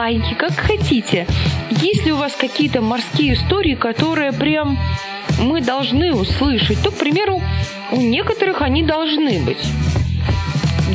байки, 0.08 0.36
как 0.36 0.54
хотите. 0.56 1.28
Есть 1.70 2.06
ли 2.06 2.14
у 2.14 2.16
вас 2.16 2.34
какие-то 2.34 2.82
морские 2.82 3.34
истории, 3.34 3.76
которые 3.76 4.32
прям 4.32 4.80
мы 5.38 5.60
должны 5.60 6.14
услышать, 6.14 6.82
то, 6.82 6.92
к 6.92 6.94
примеру, 6.94 7.42
у 7.92 7.98
некоторых 8.00 8.62
они 8.62 8.84
должны 8.84 9.40
быть. 9.40 9.62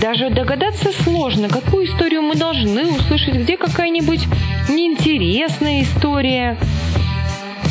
Даже 0.00 0.30
догадаться 0.30 0.92
сложно, 1.04 1.50
какую 1.50 1.84
историю 1.84 2.22
мы 2.22 2.36
должны 2.36 2.86
услышать, 2.86 3.34
где 3.34 3.58
какая-нибудь 3.58 4.26
неинтересная 4.70 5.82
история. 5.82 6.56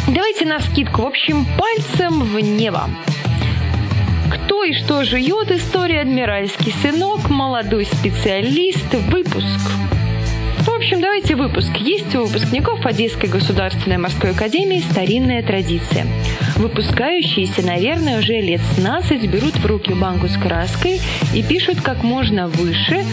Давайте 0.08 0.46
на 0.46 0.60
скидку, 0.60 1.02
в 1.02 1.08
общем, 1.08 1.48
пальцем 1.58 2.22
в 2.22 2.40
небо. 2.40 2.88
Кто 4.30 4.64
и 4.64 4.74
что 4.74 5.04
живет? 5.04 5.50
История 5.50 6.02
«Адмиральский 6.02 6.72
сынок», 6.84 7.32
молодой 7.32 7.86
специалист, 7.86 8.94
выпуск. 9.10 9.91
Давайте 11.14 11.36
выпуск. 11.36 11.76
Есть 11.76 12.16
у 12.16 12.24
выпускников 12.24 12.86
Одесской 12.86 13.28
государственной 13.28 13.98
морской 13.98 14.32
академии 14.32 14.80
старинная 14.80 15.44
традиция. 15.44 16.08
Выпускающиеся, 16.56 17.66
наверное, 17.66 18.20
уже 18.20 18.40
лет 18.40 18.62
с 18.62 18.76
15 18.78 19.30
берут 19.30 19.58
в 19.58 19.66
руки 19.66 19.94
банку 19.94 20.30
с 20.30 20.38
краской 20.38 21.02
и 21.36 21.44
пишут 21.44 21.82
как 21.82 22.04
можно 22.04 22.48
выше 22.48 23.04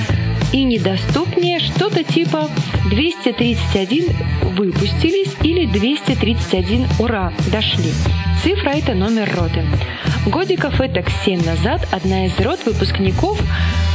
и 0.53 0.63
недоступнее 0.63 1.59
что-то 1.59 2.05
типа 2.05 2.49
231 2.89 4.15
выпустились 4.43 5.35
или 5.43 5.67
231 5.67 6.87
ура, 7.01 7.33
дошли. 7.51 7.91
Цифра 8.45 8.71
это 8.71 8.95
номер 8.95 9.29
роты. 9.37 9.65
Годиков 10.29 10.79
это 10.83 11.03
7 11.25 11.43
назад 11.43 11.89
одна 11.91 12.27
из 12.27 12.39
рот 12.41 12.61
выпускников 12.67 13.41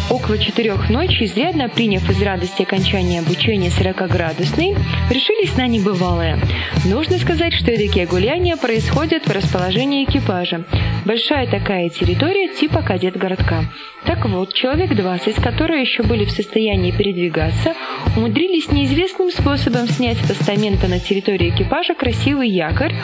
около 0.09 0.39
четырех 0.39 0.89
ночи, 0.89 1.25
изрядно 1.25 1.69
приняв 1.69 2.09
из 2.09 2.19
радости 2.23 2.63
окончания 2.63 3.19
обучения 3.19 3.69
40-градусной, 3.69 4.75
решились 5.11 5.55
на 5.57 5.67
небывалое. 5.67 6.39
Нужно 6.85 7.19
сказать, 7.19 7.53
что 7.53 7.67
такие 7.67 8.07
гуляния 8.07 8.57
происходят 8.57 9.27
в 9.27 9.31
расположении 9.31 10.05
экипажа. 10.05 10.65
Большая 11.05 11.45
такая 11.45 11.89
территория 11.89 12.47
типа 12.47 12.81
кадет-городка. 12.81 13.65
Так 14.05 14.25
вот, 14.25 14.53
человек 14.53 14.95
20, 14.95 15.35
которые 15.35 15.81
еще 15.81 16.01
были 16.01 16.25
в 16.25 16.31
состоянии 16.31 16.91
передвигаться, 16.91 17.75
умудрились 18.17 18.71
неизвестным 18.71 19.29
способом 19.29 19.87
снять 19.87 20.17
с 20.17 20.27
постамента 20.27 20.87
на 20.87 20.99
территории 20.99 21.49
экипажа 21.49 21.93
красивый 21.93 22.49
якорь 22.49 22.95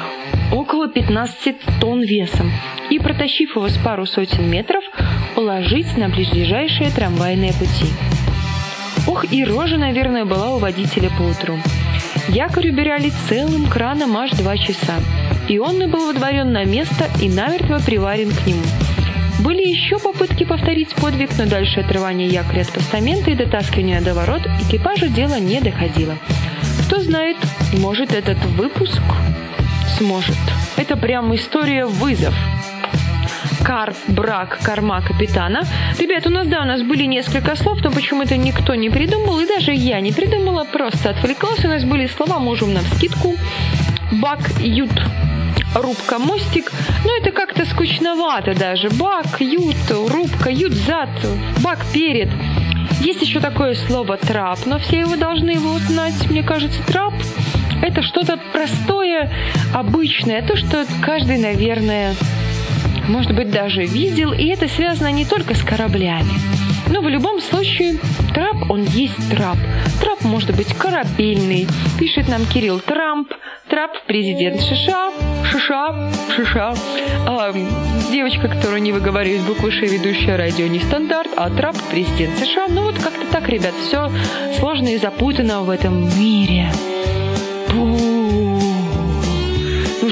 около 0.51 0.87
15 0.87 1.55
тонн 1.79 2.01
весом 2.01 2.51
и, 2.89 2.99
протащив 3.19 3.58
его 3.58 3.67
с 3.67 3.77
пару 3.77 4.05
сотен 4.05 4.49
метров, 4.49 4.82
положить 5.36 5.97
на 5.97 6.08
ближайшие 6.08 6.89
трамвайные 6.89 7.51
пути. 7.51 7.91
Ох, 9.08 9.29
и 9.29 9.43
рожа, 9.43 9.75
наверное, 9.75 10.23
была 10.23 10.55
у 10.55 10.58
водителя 10.58 11.10
по 11.17 11.23
утру. 11.23 11.60
Якорь 12.29 12.69
убирали 12.69 13.12
целым 13.27 13.67
краном 13.67 14.15
аж 14.15 14.32
два 14.32 14.55
часа, 14.55 14.99
и 15.49 15.60
он 15.60 15.84
и 15.84 15.88
был 15.88 16.08
водворен 16.08 16.53
на 16.53 16.63
место 16.63 17.10
и 17.21 17.27
намертво 17.27 17.79
приварен 17.86 18.32
к 18.32 18.47
нему. 18.47 18.63
Были 19.41 19.67
еще 19.67 19.99
попытки 19.99 20.45
повторить 20.45 20.95
подвиг, 20.95 21.32
но 21.38 21.45
дальше 21.45 21.82
отрывания 21.82 22.27
якоря 22.27 22.62
от 22.62 22.71
постамента 22.71 23.32
и 23.32 23.36
дотаскивания 23.36 23.99
до 23.99 24.13
ворот 24.13 24.43
экипажу 24.62 25.08
дело 25.08 25.38
не 25.41 25.60
доходило. 25.60 26.15
Кто 26.86 27.01
знает, 27.01 27.36
может 27.73 28.13
этот 28.13 28.38
выпуск 28.45 29.01
сможет. 29.97 30.38
Это 30.77 30.95
прям 30.95 31.36
история 31.36 31.86
вызов 31.86 32.34
кар, 33.63 33.93
брак, 34.08 34.60
корма 34.63 35.02
капитана. 35.02 35.62
Ребят, 35.98 36.26
у 36.28 36.30
нас, 36.30 36.48
да, 36.48 36.62
у 36.62 36.65
нас 36.65 36.82
были 36.82 37.04
несколько 37.04 37.56
слов, 37.56 37.80
но 37.84 37.91
почему-то 37.91 38.38
никто 38.38 38.76
не 38.76 38.89
придумал, 38.89 39.39
и 39.39 39.48
даже 39.48 39.72
я 39.74 40.00
не 40.02 40.12
придумала, 40.12 40.63
просто 40.63 41.12
отвлеклась. 41.12 41.63
У 41.65 41.67
нас 41.67 41.84
были 41.84 42.08
слова 42.08 42.39
«можем 42.39 42.74
на 42.74 42.82
вскидку», 42.82 43.36
«бак», 44.12 44.39
«ют», 44.60 44.91
рубка, 45.76 46.19
мостик. 46.19 46.72
Но 47.06 47.15
это 47.17 47.32
как-то 47.32 47.65
скучновато 47.65 48.56
даже. 48.56 48.89
Бак, 48.89 49.39
ют, 49.39 49.78
рубка, 49.89 50.50
ют, 50.50 50.74
зад, 50.74 51.10
бак 51.63 51.80
перед. 51.93 52.30
Есть 53.02 53.22
еще 53.22 53.39
такое 53.39 53.76
слово 53.76 54.17
трап, 54.17 54.60
но 54.65 54.80
все 54.80 55.00
его 55.00 55.15
должны 55.15 55.52
его 55.52 55.78
знать. 55.80 56.30
Мне 56.30 56.43
кажется, 56.43 56.82
трап 56.84 57.13
это 57.82 58.02
что-то 58.02 58.38
простое, 58.52 59.32
обычное, 59.74 60.41
то, 60.41 60.58
что 60.58 60.86
каждый, 61.02 61.38
наверное, 61.38 62.13
может 63.10 63.36
быть, 63.36 63.52
даже 63.52 63.84
видел, 63.86 64.32
и 64.32 64.45
это 64.48 64.67
связано 64.67 65.12
не 65.12 65.26
только 65.26 65.56
с 65.56 65.62
кораблями. 65.62 66.32
Но 66.88 67.02
в 67.02 67.10
любом 67.10 67.41
случае, 67.41 68.00
трап, 68.34 68.69
он 68.69 68.84
есть 68.84 69.30
трап. 69.30 69.58
Трап 70.00 70.24
может 70.24 70.56
быть 70.56 70.74
корабельный, 70.74 71.67
пишет 72.00 72.28
нам 72.28 72.45
Кирилл 72.45 72.80
Трамп, 72.80 73.32
Трап 73.69 73.91
президент 74.08 74.62
США, 74.62 75.12
США, 75.52 76.12
США. 76.36 76.74
А, 77.28 77.54
девочка, 78.12 78.48
которую 78.48 78.82
не 78.82 78.91
выговаривает 78.91 79.41
буквы 79.43 79.72
Ш, 79.72 79.86
ведущая 79.86 80.38
радио 80.38 80.67
нестандарт, 80.67 81.30
а 81.38 81.50
Трап 81.50 81.76
президент 81.91 82.38
США. 82.39 82.67
Ну 82.69 82.84
вот 82.84 82.95
как-то 82.95 83.26
так, 83.32 83.48
ребят, 83.48 83.74
все 83.86 84.12
сложно 84.58 84.88
и 84.88 84.98
запутано 84.98 85.62
в 85.62 85.69
этом 85.69 86.10
мире. 86.19 86.72
Пу 87.69 88.09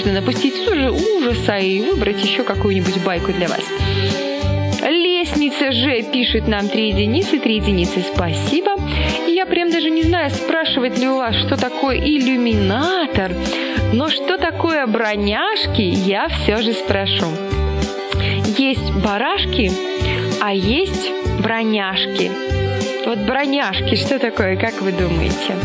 нужно 0.07 0.21
напустить 0.21 0.55
ужаса 0.67 1.57
и 1.57 1.81
выбрать 1.81 2.23
еще 2.23 2.43
какую-нибудь 2.43 3.03
байку 3.03 3.31
для 3.33 3.47
вас. 3.47 3.61
Лестница 4.81 5.71
же 5.71 6.01
пишет 6.03 6.47
нам 6.47 6.69
три 6.69 6.89
единицы, 6.89 7.39
три 7.39 7.55
единицы, 7.55 8.01
спасибо. 8.13 8.71
Я 9.27 9.45
прям 9.45 9.69
даже 9.69 9.89
не 9.89 10.03
знаю, 10.03 10.29
спрашивать 10.31 10.97
ли 10.97 11.07
у 11.09 11.17
вас, 11.17 11.35
что 11.35 11.57
такое 11.57 11.97
иллюминатор, 11.97 13.33
но 13.93 14.09
что 14.09 14.37
такое 14.37 14.87
броняшки, 14.87 15.81
я 15.81 16.29
все 16.29 16.57
же 16.57 16.73
спрошу. 16.73 17.27
Есть 18.57 18.93
барашки, 19.03 19.71
а 20.41 20.53
есть 20.53 21.11
броняшки. 21.41 22.31
Вот 23.05 23.19
броняшки, 23.19 23.95
что 23.95 24.19
такое, 24.19 24.55
как 24.55 24.81
вы 24.81 24.91
думаете? 24.91 25.55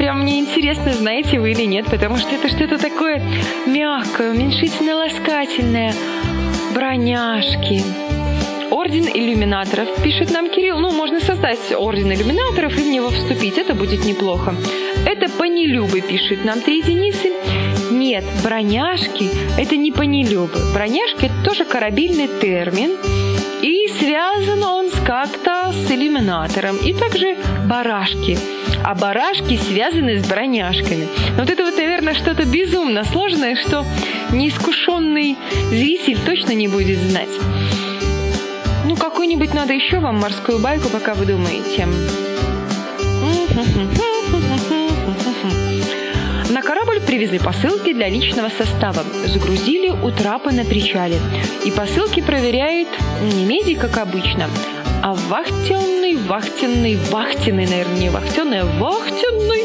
Прям 0.00 0.22
мне 0.22 0.40
интересно, 0.40 0.94
знаете 0.94 1.38
вы 1.38 1.50
или 1.50 1.64
нет, 1.64 1.84
потому 1.84 2.16
что 2.16 2.34
это 2.34 2.48
что-то 2.48 2.78
такое 2.78 3.22
мягкое, 3.66 4.30
уменьшительно-ласкательное. 4.30 5.92
Броняшки. 6.74 7.82
Орден 8.70 9.06
иллюминаторов, 9.12 9.88
пишет 10.02 10.30
нам 10.30 10.48
Кирилл. 10.48 10.78
Ну, 10.78 10.90
можно 10.90 11.20
создать 11.20 11.58
орден 11.76 12.10
иллюминаторов 12.10 12.78
и 12.78 12.80
в 12.80 12.88
него 12.88 13.10
вступить, 13.10 13.58
это 13.58 13.74
будет 13.74 14.06
неплохо. 14.06 14.54
Это 15.04 15.28
понелюбы, 15.28 16.00
пишет 16.00 16.46
нам 16.46 16.62
три 16.62 16.78
единицы. 16.78 17.30
Нет, 17.90 18.24
броняшки– 18.42 19.28
это 19.58 19.76
не 19.76 19.92
понелюбы. 19.92 20.60
Броняшки– 20.72 21.26
это 21.26 21.44
тоже 21.44 21.66
корабельный 21.66 22.28
термин, 22.40 22.92
и 23.60 23.86
связан 23.98 24.62
он 24.62 24.79
как-то 25.10 25.72
с 25.72 25.90
иллюминатором. 25.90 26.76
И 26.76 26.94
также 26.94 27.36
барашки. 27.68 28.38
А 28.84 28.94
барашки 28.94 29.56
связаны 29.56 30.20
с 30.20 30.24
броняшками. 30.24 31.08
Вот 31.36 31.50
это 31.50 31.64
вот, 31.64 31.76
наверное, 31.76 32.14
что-то 32.14 32.44
безумно 32.44 33.02
сложное, 33.02 33.56
что 33.56 33.84
неискушенный 34.30 35.36
зритель 35.70 36.16
точно 36.24 36.52
не 36.52 36.68
будет 36.68 37.00
знать. 37.00 37.28
Ну, 38.86 38.94
какую-нибудь 38.94 39.52
надо 39.52 39.72
еще 39.72 39.98
вам 39.98 40.20
морскую 40.20 40.60
байку, 40.60 40.88
пока 40.90 41.14
вы 41.14 41.26
думаете. 41.26 41.88
На 46.50 46.62
корабль 46.62 47.00
привезли 47.00 47.40
посылки 47.40 47.92
для 47.92 48.08
личного 48.08 48.48
состава. 48.48 49.02
Загрузили 49.26 49.88
у 49.88 50.12
трапа 50.12 50.52
на 50.52 50.64
причале. 50.64 51.18
И 51.64 51.72
посылки 51.72 52.20
проверяет 52.20 52.86
не 53.34 53.44
медик, 53.44 53.80
как 53.80 53.98
обычно, 53.98 54.48
а 55.02 55.14
вахтенный, 55.14 56.16
вахтенный, 56.16 56.96
вахтенный, 57.10 57.66
наверное, 57.66 57.98
не 57.98 58.08
вахтенный, 58.10 58.60
а 58.60 58.64
вахтенный 58.64 59.64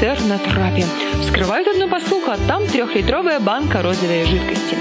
офицер 0.00 0.18
на 0.22 0.38
трапе. 0.38 0.86
Вскрывают 1.20 1.68
одну 1.68 1.88
посылку, 1.88 2.30
а 2.30 2.38
там 2.48 2.66
трехлитровая 2.66 3.40
банка 3.40 3.82
розовой 3.82 4.24
жидкости. 4.24 4.76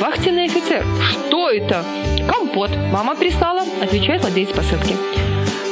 Вахтенный 0.00 0.44
офицер. 0.44 0.84
Что 1.10 1.50
это? 1.50 1.84
Компот. 2.28 2.70
Мама 2.92 3.14
прислала, 3.14 3.62
отвечает 3.82 4.22
владелец 4.22 4.50
посылки. 4.50 4.96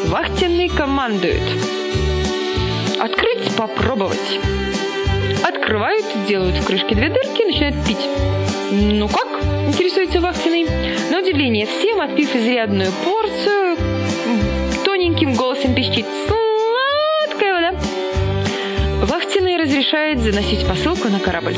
Вахтенный 0.07 0.68
командует. 0.68 1.43
Открыть, 2.99 3.55
попробовать. 3.57 4.41
Открывают, 5.43 6.07
делают 6.26 6.57
в 6.57 6.66
крышке 6.66 6.95
две 6.95 7.09
дырки 7.09 7.43
и 7.43 7.47
начинают 7.47 7.87
пить. 7.87 8.09
Ну 8.70 9.08
как? 9.08 9.28
Интересуется 9.68 10.20
Вахтиной. 10.20 10.64
На 11.10 11.20
удивление 11.20 11.66
всем, 11.66 12.00
отпив 12.00 12.34
изрядную 12.34 12.90
порцию, 13.04 13.76
тоненьким 14.84 15.34
голосом 15.34 15.72
пищит 15.72 16.04
«Сладкая 16.26 17.54
вода!» 17.54 17.78
Вахтенный 19.02 19.56
разрешает 19.56 20.18
заносить 20.18 20.66
посылку 20.66 21.08
на 21.08 21.20
корабль. 21.20 21.56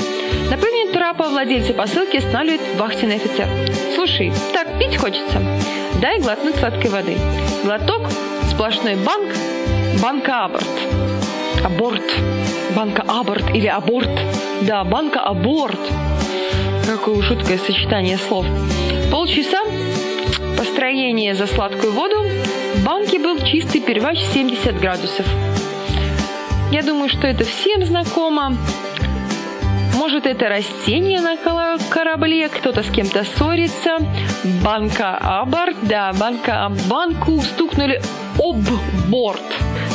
Напомнит 0.51 0.93
трапа 0.93 1.31
владельца 1.31 1.73
посылки 1.73 2.19
останавливает 2.19 2.61
вахтенный 2.77 3.17
офицер. 3.17 3.49
«Слушай, 3.95 4.31
так 4.53 4.79
пить 4.79 4.99
хочется. 4.99 5.41
Дай 6.03 6.21
глотнуть 6.21 6.57
сладкой 6.57 6.91
воды. 6.91 7.17
Глоток, 7.65 8.03
сплошной 8.51 8.97
банк, 8.97 9.35
банка 10.03 10.45
аборт. 10.45 10.69
Аборт. 11.65 12.05
Банка 12.77 13.03
аборт 13.09 13.45
или 13.55 13.67
аборт. 13.67 14.11
Да, 14.63 14.85
банка 14.85 15.21
аборт. 15.21 15.81
Какое 16.89 17.21
жуткое 17.21 17.59
сочетание 17.59 18.17
слов. 18.17 18.47
Полчаса 19.11 19.59
построение 20.57 21.35
за 21.35 21.47
сладкую 21.47 21.93
воду. 21.93 22.17
В 22.77 22.83
банке 22.83 23.19
был 23.19 23.39
чистый 23.41 23.81
первач 23.81 24.19
70 24.33 24.81
градусов. 24.81 25.27
Я 26.73 26.83
думаю, 26.83 27.11
что 27.11 27.27
это 27.27 27.45
всем 27.45 27.85
знакомо. 27.85 28.57
Может, 29.99 30.25
это 30.25 30.49
растение 30.49 31.21
на 31.21 31.37
корабле, 31.91 32.49
кто-то 32.49 32.83
с 32.83 32.91
кем-то 32.91 33.23
ссорится. 33.25 33.99
Банка 34.65 35.19
аборт, 35.19 35.77
да, 35.83 36.15
банка 36.15 36.73
банку 36.89 37.39
стукнули 37.43 38.01
об 38.39 38.65
борт. 39.11 39.45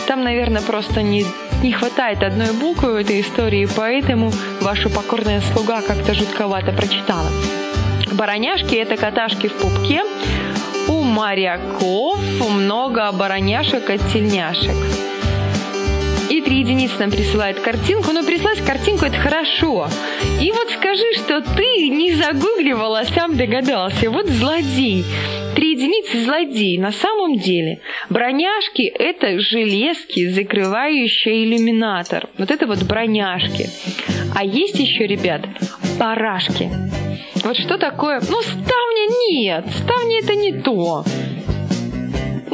Там, 0.08 0.24
наверное, 0.24 0.62
просто 0.62 1.02
не, 1.02 1.26
не 1.64 1.72
хватает 1.72 2.22
одной 2.24 2.52
буквы 2.52 2.92
в 2.92 2.96
этой 2.96 3.22
истории, 3.22 3.68
поэтому 3.76 4.32
ваша 4.62 4.90
покорная 4.90 5.42
слуга 5.42 5.82
как-то 5.82 6.14
жутковато 6.14 6.74
прочитала. 6.74 7.30
Бароняшки– 8.12 8.76
это 8.86 8.98
каташки 8.98 9.48
в 9.48 9.54
пупке. 9.54 10.04
У 10.88 11.02
моряков 11.02 12.20
много 12.50 13.12
бароняшек 13.14 13.90
от 13.90 14.02
тельняшек 14.12 14.76
и 16.30 16.42
три 16.42 16.60
единицы 16.60 16.96
нам 17.00 17.12
присылает 17.12 17.60
картинку. 17.60 18.12
Но 18.12 18.24
прислать 18.24 18.60
картинку 18.62 19.06
это 19.06 19.18
хорошо. 19.18 19.88
И 20.42 20.52
вот 20.52 20.70
скажи, 20.72 21.14
что 21.16 21.42
ты 21.42 21.90
не 21.90 22.14
загугливал, 22.14 22.96
а 22.96 23.06
сам 23.06 23.38
догадался. 23.38 24.10
Вот 24.10 24.28
злодей. 24.28 25.04
Три 25.56 25.72
единицы 25.72 26.24
злодей. 26.24 26.78
На 26.78 26.92
самом 26.92 27.38
деле 27.38 27.82
броняшки– 28.10 28.82
это 29.00 29.40
железки, 29.40 30.30
закрывающие 30.30 31.46
иллюминатор. 31.46 32.28
Вот 32.38 32.52
это 32.52 32.66
вот 32.68 32.82
броняшки. 32.84 33.70
А 34.36 34.44
есть 34.44 34.80
еще, 34.80 35.06
ребят, 35.06 35.42
парашки. 36.00 36.70
Вот 37.44 37.58
что 37.58 37.78
такое? 37.78 38.22
Ну, 38.30 38.42
ставня 38.42 39.08
нет. 39.30 39.66
Ставня 39.84 40.20
это 40.20 40.36
не 40.36 40.54
то. 40.54 41.04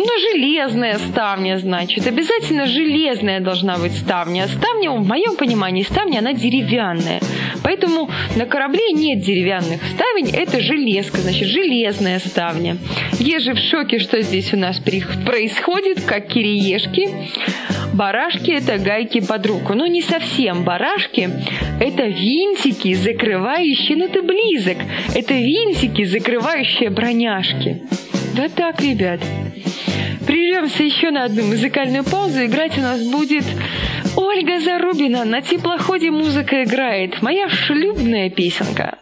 Ну, 0.02 0.08
железная 0.32 0.98
ставня, 0.98 1.58
значит. 1.58 2.08
Обязательно 2.08 2.68
железная 2.68 3.42
должна 3.42 3.78
быть 3.78 3.92
ставня. 3.92 4.48
Ставня, 4.48 4.92
в 4.92 5.06
моем 5.06 5.36
понимании, 5.36 5.84
ставня, 5.84 6.20
она 6.20 6.32
деревянная. 6.32 7.20
Поэтому 7.64 8.10
на 8.38 8.46
корабле 8.46 8.94
нет 8.94 9.20
деревянных 9.20 9.82
ставень, 9.94 10.30
это 10.30 10.62
железка, 10.62 11.18
значит, 11.18 11.50
железная 11.50 12.20
ставня. 12.20 12.78
Же 13.20 13.54
в 13.54 13.60
шоке, 13.60 14.00
что 14.00 14.22
здесь 14.22 14.54
у 14.54 14.58
нас 14.58 14.80
происходит, 14.80 16.02
как 16.04 16.28
кириешки. 16.28 17.10
Барашки– 17.94 18.52
это 18.58 18.78
гайки 18.78 19.20
под 19.20 19.46
руку. 19.48 19.74
Но 19.74 19.86
не 19.86 20.02
совсем 20.02 20.64
барашки. 20.64 21.30
Это 21.82 22.04
винтики, 22.04 22.94
закрывающие, 22.94 23.98
ну 23.98 24.08
ты 24.08 24.22
близок. 24.22 24.78
Это 25.14 25.34
винтики, 25.34 26.06
закрывающие 26.06 26.90
броняшки. 26.90 27.82
Да 28.36 28.48
так, 28.48 28.82
ребят. 28.82 29.20
Прервемся 30.30 30.84
еще 30.84 31.10
на 31.10 31.24
одну 31.24 31.42
музыкальную 31.42 32.04
паузу. 32.04 32.46
Играть 32.46 32.78
у 32.78 32.82
нас 32.82 33.02
будет 33.02 33.46
Ольга 34.16 34.60
Зарубина. 34.60 35.26
На 35.26 35.42
теплоходе 35.42 36.12
музыка 36.12 36.62
играет. 36.64 37.24
Моя 37.24 37.50
шлюбная 37.50 38.30
песенка. 38.30 39.00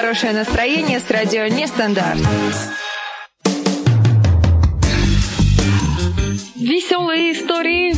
Хорошее 0.00 0.32
настроение 0.32 1.00
с 1.00 1.10
радио 1.10 1.48
Нестандарт. 1.48 2.20
Веселые 6.54 7.32
истории 7.32 7.96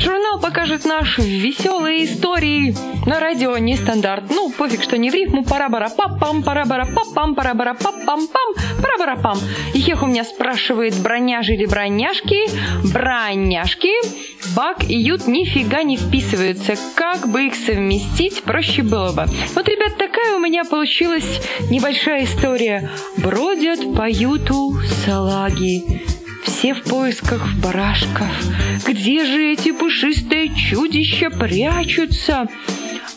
Журнал 0.00 0.40
покажет 0.40 0.84
наши 0.84 1.20
веселые 1.20 2.06
истории 2.06 2.74
на 3.06 3.20
радио 3.20 3.58
нестандарт. 3.58 4.24
Ну, 4.30 4.50
пофиг, 4.50 4.82
что 4.82 4.96
не 4.98 5.10
в 5.10 5.14
рифму. 5.14 5.44
пара 5.44 5.68
бара 5.68 5.88
пам 5.88 6.18
пам 6.18 6.42
пара 6.42 6.64
бара 6.64 6.86
пам 6.86 7.14
пам 7.14 7.34
пара 7.34 7.54
бара 7.54 7.74
пам 7.74 7.94
пам 8.06 8.26
пам 8.26 8.54
пара 9.10 9.16
бара 9.16 9.16
пам 9.16 9.38
Ихех 9.74 10.02
у 10.02 10.06
меня 10.06 10.24
спрашивает, 10.24 10.94
броняжи 11.00 11.54
или 11.54 11.66
броняшки? 11.66 12.38
Броняшки. 12.92 13.90
Бак 14.54 14.84
и 14.88 14.98
ют 14.98 15.26
нифига 15.26 15.82
не 15.82 15.96
вписываются. 15.96 16.74
Как 16.94 17.28
бы 17.28 17.46
их 17.46 17.54
совместить, 17.54 18.42
проще 18.42 18.82
было 18.82 19.12
бы. 19.12 19.26
Вот, 19.54 19.68
ребят, 19.68 19.96
такая 19.96 20.36
у 20.36 20.40
меня 20.40 20.64
получилась 20.64 21.40
небольшая 21.70 22.24
история. 22.24 22.90
Бродят 23.18 23.80
по 23.94 24.08
юту 24.08 24.76
салаги 25.04 26.02
все 26.44 26.74
в 26.74 26.82
поисках 26.82 27.46
барашков. 27.62 28.26
Где 28.86 29.24
же 29.24 29.52
эти 29.52 29.72
пушистые 29.72 30.50
чудища 30.54 31.30
прячутся? 31.30 32.48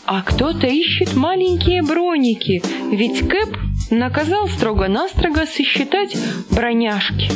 А 0.06 0.22
кто-то 0.22 0.66
ищет 0.66 1.14
маленькие 1.14 1.82
броники, 1.82 2.62
ведь 2.90 3.26
Кэп 3.26 3.56
наказал 3.98 4.48
строго-настрого 4.48 5.46
сосчитать 5.46 6.16
броняшки. 6.50 7.30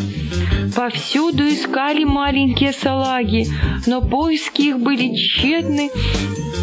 Повсюду 0.75 1.49
искали 1.49 2.05
маленькие 2.05 2.73
салаги, 2.73 3.49
но 3.87 4.01
поиски 4.01 4.63
их 4.63 4.79
были 4.79 5.15
тщетны, 5.15 5.91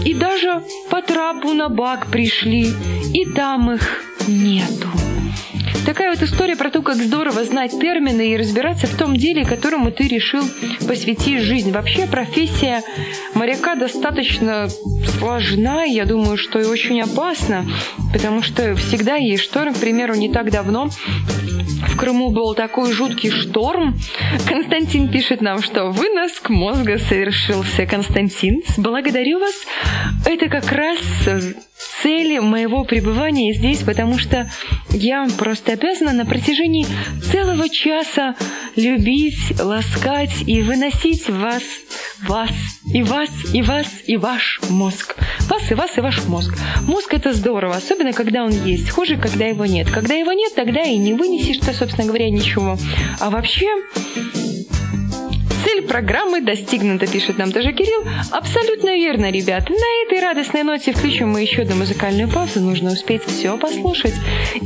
и 0.06 0.14
даже 0.14 0.64
по 0.90 1.02
трапу 1.02 1.54
на 1.54 1.70
бак 1.70 2.08
пришли, 2.08 2.72
и 3.14 3.26
там 3.26 3.72
их 3.72 4.04
нету. 4.28 4.88
Такая 5.84 6.12
вот 6.12 6.22
история 6.22 6.56
про 6.56 6.70
то, 6.70 6.82
как 6.82 6.96
здорово 6.96 7.44
знать 7.44 7.72
термины 7.72 8.30
и 8.30 8.38
разбираться 8.38 8.88
в 8.88 8.96
том 8.98 9.16
деле, 9.16 9.46
которому 9.46 9.92
ты 9.92 10.08
решил 10.08 10.44
посвятить 10.88 11.42
жизнь. 11.42 11.72
Вообще 11.72 12.08
профессия 12.08 12.84
моряка 13.34 13.76
достаточно 13.76 14.68
сложна, 15.18 15.84
я 15.84 16.06
думаю, 16.06 16.38
что 16.38 16.60
и 16.60 16.66
очень 16.66 17.02
опасна, 17.02 17.66
потому 18.14 18.42
что 18.42 18.76
всегда 18.76 19.16
есть 19.16 19.44
шторм. 19.44 19.74
К 19.74 19.78
примеру, 19.78 20.16
не 20.16 20.30
так 20.32 20.52
давно 20.52 20.90
в 21.96 21.98
Крыму 21.98 22.30
был 22.30 22.54
такой 22.56 22.92
жуткий 22.92 23.32
шторм. 23.32 23.98
Константин 24.48 25.10
пишет 25.10 25.42
нам, 25.42 25.62
что 25.62 25.92
вынос 25.92 26.42
мозга 26.50 26.98
совершился. 26.98 27.86
Константин, 27.86 28.64
благодарю 28.78 29.40
вас. 29.40 29.56
Это 30.26 30.50
как 30.50 30.72
раз 30.72 31.00
цели 31.78 32.40
моего 32.40 32.84
пребывания 32.84 33.54
здесь, 33.54 33.80
потому 33.80 34.18
что 34.18 34.50
я 34.92 35.28
просто 35.38 35.74
обязана 35.74 36.14
на 36.14 36.26
протяжении 36.26 36.88
целого 37.32 37.70
часа 37.70 38.36
любить, 38.76 39.60
ласкать 39.60 40.44
и 40.46 40.62
выносить 40.62 41.30
вас, 41.30 41.64
вас, 42.24 42.52
и 42.94 43.04
вас, 43.04 43.30
и 43.54 43.62
вас, 43.62 43.88
и 44.06 44.18
ваш 44.18 44.62
мозг. 44.70 45.16
Вас, 45.50 45.72
и 45.72 45.74
вас, 45.74 45.98
и 45.98 46.02
ваш 46.02 46.24
мозг. 46.26 46.58
Мозг 46.82 47.14
это 47.14 47.34
здорово, 47.34 47.76
особенно 47.76 48.14
когда 48.14 48.44
он 48.44 48.52
есть. 48.52 48.90
Хуже, 48.90 49.18
когда 49.18 49.46
его 49.46 49.66
нет. 49.66 49.90
Когда 49.92 50.14
его 50.14 50.32
нет, 50.32 50.56
тогда 50.56 50.82
и 50.82 50.98
не 50.98 51.14
вынесешь-то, 51.14 51.74
собственно 51.74 52.08
говоря, 52.08 52.30
ничего. 52.30 52.78
А 53.20 53.30
вообще, 53.30 53.68
Цель 55.66 55.82
программы 55.82 56.42
достигнута, 56.42 57.08
пишет 57.08 57.40
нам 57.40 57.52
тоже 57.52 57.74
Кирилл. 57.74 58.04
Абсолютно 58.32 58.96
верно, 58.96 59.32
ребят. 59.32 59.68
На 59.68 60.06
этой 60.06 60.22
радостной 60.22 60.62
ноте 60.62 60.94
включим 60.94 61.30
мы 61.30 61.42
еще 61.42 61.64
одну 61.64 61.76
музыкальную 61.76 62.30
паузу. 62.30 62.60
Нужно 62.60 62.92
успеть 62.92 63.24
все 63.26 63.58
послушать. 63.58 64.14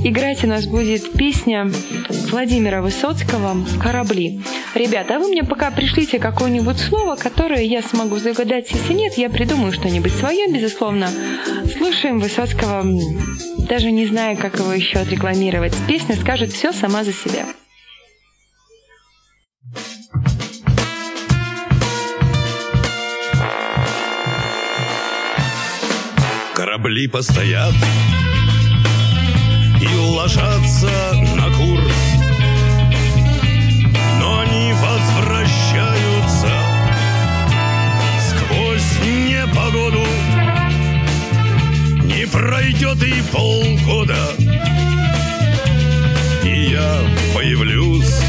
Играть 0.04 0.43
у 0.43 0.47
нас 0.47 0.66
будет 0.66 1.14
песня 1.14 1.72
Владимира 2.32 2.82
Высоцкого 2.82 3.56
«Корабли». 3.82 4.41
Ребята, 4.76 5.16
а 5.16 5.20
вы 5.20 5.30
мне 5.30 5.43
пока 5.45 5.72
пришлите 5.72 6.20
какое-нибудь 6.20 6.78
слово, 6.78 7.16
которое 7.16 7.64
я 7.64 7.82
смогу 7.82 8.18
загадать. 8.18 8.70
Если 8.70 8.93
нет, 8.93 9.14
я 9.18 9.30
придумаю 9.30 9.72
что-нибудь 9.72 10.12
свое, 10.12 10.52
безусловно. 10.52 11.10
Слушаем 11.78 12.20
Высоцкого, 12.20 12.84
даже 13.70 13.91
не 13.91 14.06
знаю, 14.06 14.38
как 14.38 14.60
его 14.60 14.74
еще 14.74 15.00
отрекламировать. 15.00 15.74
Песня 15.88 16.16
скажет 16.18 16.52
все 16.52 16.74
сама 16.74 17.06
за 17.06 17.14
себя. 17.14 17.45
Корабли 26.80 27.07
постоят 27.07 27.73
И 29.82 29.95
ложатся 29.95 31.13
на 31.36 31.49
курс 31.57 31.93
Но 34.19 34.39
они 34.39 34.73
возвращаются 34.73 36.51
Сквозь 38.30 38.99
непогоду. 39.05 40.05
Не 42.05 42.25
пройдет 42.27 43.03
и 43.03 43.21
полгода 43.32 44.36
И 46.45 46.69
я 46.71 47.01
появлюсь 47.36 48.28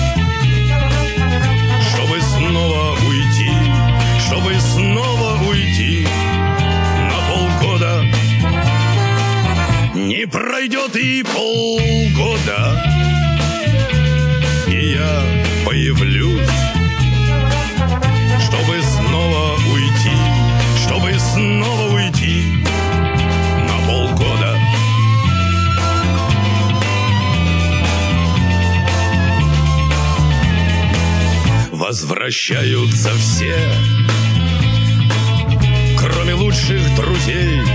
Возвращаются 32.31 33.11
все, 33.17 33.57
кроме 35.99 36.35
лучших 36.35 36.95
друзей— 36.95 37.61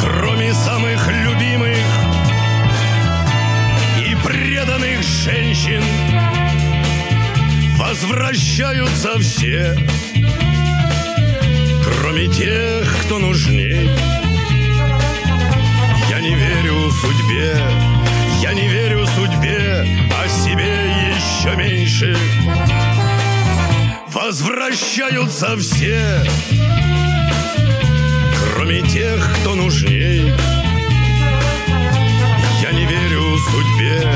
кроме 0.00 0.54
самых 0.54 1.06
любимых 1.06 1.76
и 3.98 4.16
преданных 4.26 5.02
женщин, 5.02 5.82
возвращаются 7.76 9.18
все, 9.18 9.76
кроме 11.84 12.28
тех, 12.28 12.96
кто 13.04 13.18
нужней. 13.18 13.90
Я 16.08 16.20
не 16.20 16.34
верю 16.34 16.90
судьбе, 16.90 17.97
я 18.42 18.52
не 18.54 18.68
верю 18.68 19.06
судьбе, 19.06 19.84
а 20.14 20.28
себе 20.28 20.92
еще 21.16 21.56
меньше. 21.56 22.16
Возвращаются 24.12 25.56
все, 25.56 26.22
кроме 28.54 28.82
тех, 28.82 29.36
кто 29.40 29.54
нужней. 29.54 30.32
Я 32.62 32.72
не 32.72 32.84
верю 32.86 33.36
судьбе, 33.50 34.08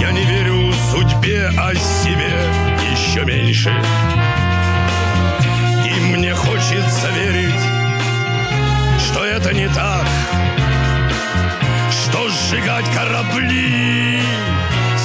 я 0.00 0.12
не 0.12 0.24
верю 0.24 0.72
судьбе, 0.90 1.50
а 1.56 1.74
себе 1.74 2.32
еще 2.92 3.24
меньше. 3.24 3.70
И 5.86 6.00
мне 6.00 6.34
хочется 6.34 7.08
верить, 7.14 7.62
что 9.06 9.24
это 9.24 9.52
не 9.52 9.68
так, 9.68 10.06
что 12.18 12.28
сжигать 12.30 12.86
корабли 12.94 14.20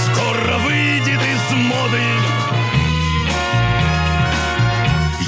скоро 0.05 0.57
выйдет 0.59 1.19
из 1.21 1.55
моды. 1.55 2.01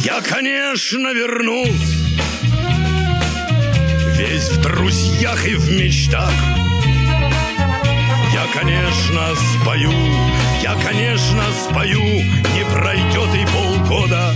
Я, 0.04 0.22
конечно, 0.22 1.14
вернусь 1.14 2.08
весь 4.18 4.50
в 4.52 4.62
друзьях 4.62 5.48
и 5.48 5.56
в 5.56 5.72
мечтах. 5.72 6.32
Я, 8.34 8.46
конечно, 8.54 9.36
спою, 9.36 9.92
я, 10.62 10.76
конечно, 10.76 11.44
спою, 11.54 12.02
не 12.02 12.66
пройдет 12.74 13.36
и 13.36 13.46
полгода. 13.54 14.34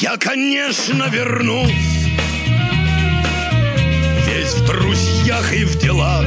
Я, 0.00 0.16
конечно, 0.16 1.08
вернусь, 1.08 1.95
в 4.66 4.68
друзьях 4.68 5.52
и 5.52 5.64
в 5.64 5.78
делах. 5.78 6.26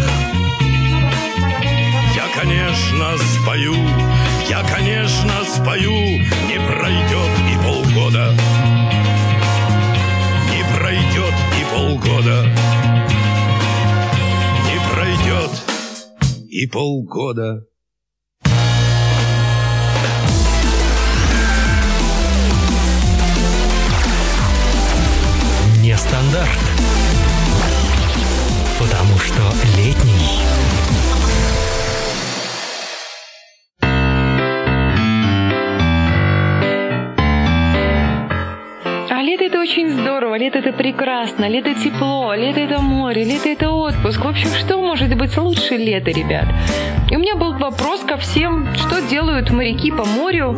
Я, 2.15 2.41
конечно, 2.41 3.17
спою, 3.17 3.75
я, 4.49 4.63
конечно, 4.63 5.43
спою, 5.45 5.91
не 5.91 6.59
пройдет 6.67 7.31
и 7.51 7.57
полгода. 7.63 8.33
полгода 11.73 12.45
Не 14.65 14.79
пройдет 14.93 15.51
и 16.49 16.67
полгода 16.67 17.65
Нестандарт. 25.81 26.68
Что 29.29 29.43
летний. 29.77 30.39
А 39.09 39.21
лето 39.21 39.43
это 39.43 39.59
очень 39.59 39.89
здорово, 39.91 40.35
лето 40.37 40.57
это 40.57 40.71
прекрасно, 40.73 41.47
лето 41.47 41.75
тепло, 41.75 42.33
лето 42.33 42.59
это 42.59 42.81
море, 42.81 43.23
лето 43.23 43.49
это 43.49 43.69
отпуск. 43.69 44.25
В 44.25 44.27
общем, 44.27 44.49
что 44.49 44.79
может 44.79 45.15
быть 45.15 45.37
лучше 45.37 45.75
лета, 45.75 46.09
ребят? 46.09 46.47
И 47.11 47.15
у 47.15 47.19
меня 47.19 47.35
был 47.35 47.53
вопрос 47.53 48.01
ко 48.01 48.17
всем, 48.17 48.73
что 48.75 48.99
делают 49.01 49.51
моряки 49.51 49.91
по 49.91 50.05
морю. 50.05 50.57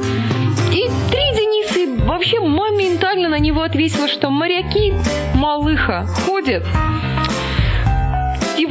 И 0.71 0.87
три 1.11 1.31
Денисы 1.35 2.05
вообще 2.05 2.39
моментально 2.39 3.27
на 3.27 3.39
него 3.39 3.63
ответила, 3.63 4.07
что 4.07 4.29
моряки, 4.29 4.93
малыха, 5.35 6.05
ходят. 6.25 6.63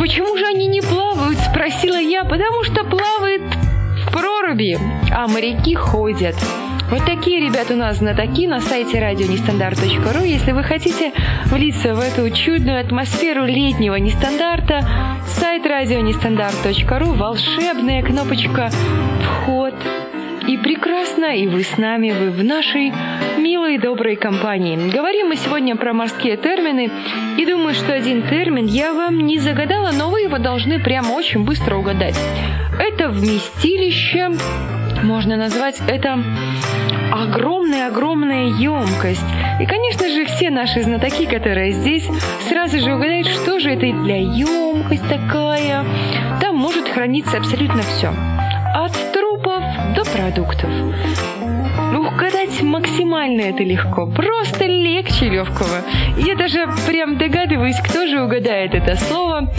Почему 0.01 0.35
же 0.35 0.47
они 0.47 0.67
не 0.67 0.81
плавают, 0.81 1.39
спросила 1.39 2.01
я, 2.01 2.25
потому 2.25 2.65
что 2.65 2.85
плавает 2.85 3.43
в 3.43 4.11
проруби, 4.11 4.79
а 5.13 5.29
моряки 5.29 5.75
ходят. 5.75 6.35
Вот 6.91 7.05
такие, 7.05 7.39
ребят, 7.39 7.71
у 7.71 7.77
нас 7.77 7.99
знатоки 7.99 8.47
на 8.47 8.61
сайте 8.61 8.99
радионестандарт.ру. 8.99 10.25
Если 10.25 10.53
вы 10.53 10.63
хотите 10.63 11.13
влиться 11.51 11.95
в 11.95 12.01
эту 12.01 12.31
чудную 12.31 12.81
атмосферу 12.81 13.45
летнего 13.45 13.97
нестандарта, 13.97 14.89
сайт 15.27 15.67
радионестандарт.ру, 15.67 17.13
волшебная 17.13 18.03
кнопочка 18.03 18.71
«Вход». 19.23 19.75
И 20.51 20.57
прекрасно, 20.57 21.27
и 21.27 21.47
вы 21.47 21.63
с 21.63 21.79
нами, 21.79 22.11
вы 22.11 22.33
в 22.33 22.43
нашей 22.43 22.93
милой 23.39 23.77
и 23.77 23.79
доброй 23.79 24.17
компании. 24.17 24.91
Говорим 24.91 25.29
мы 25.29 25.37
сегодня 25.37 25.77
про 25.77 25.93
морские 25.93 26.37
термины, 26.37 26.91
и 27.39 27.47
думаю, 27.47 27.73
что 27.73 27.93
один 27.93 28.23
термин 28.23 28.67
я 28.67 28.93
вам 28.93 29.17
не 29.19 29.39
загадала, 29.39 29.93
но 29.93 30.11
вы 30.11 30.23
его 30.23 30.39
должны 30.39 30.81
прямо 30.81 31.13
очень 31.13 31.45
быстро 31.45 31.77
угадать. 31.77 32.19
Это 32.81 33.11
вместилище, 33.11 34.31
можно 35.05 35.37
назвать 35.37 35.81
это 35.87 36.19
огромная-огромная 37.13 38.49
емкость. 38.49 39.31
И, 39.61 39.67
конечно 39.67 40.09
же, 40.09 40.25
все 40.25 40.51
наши 40.51 40.83
знатоки, 40.83 41.27
которые 41.27 41.71
здесь, 41.71 42.09
сразу 42.49 42.81
же 42.81 42.97
угадают, 42.97 43.29
что 43.29 43.61
же 43.61 43.71
это 43.71 43.87
для 44.03 44.17
емкость 44.17 45.09
такая. 45.09 45.85
Там 46.41 46.57
может 46.57 46.89
храниться 46.89 47.37
абсолютно 47.37 47.83
все. 47.83 48.13
От 48.75 49.11
до 49.95 50.05
продуктов. 50.05 50.71
Угадать 51.93 52.63
максимально 52.63 53.43
это 53.43 53.63
легко. 53.63 54.07
Просто 54.07 54.67
легче 54.67 55.29
легкого. 55.29 55.83
Я 56.17 56.37
даже 56.37 56.69
прям 56.87 57.19
догадываюсь, 57.19 57.77
кто 57.77 58.07
же 58.07 58.23
угадает 58.23 58.75
это 58.75 58.97
слово. 58.97 59.53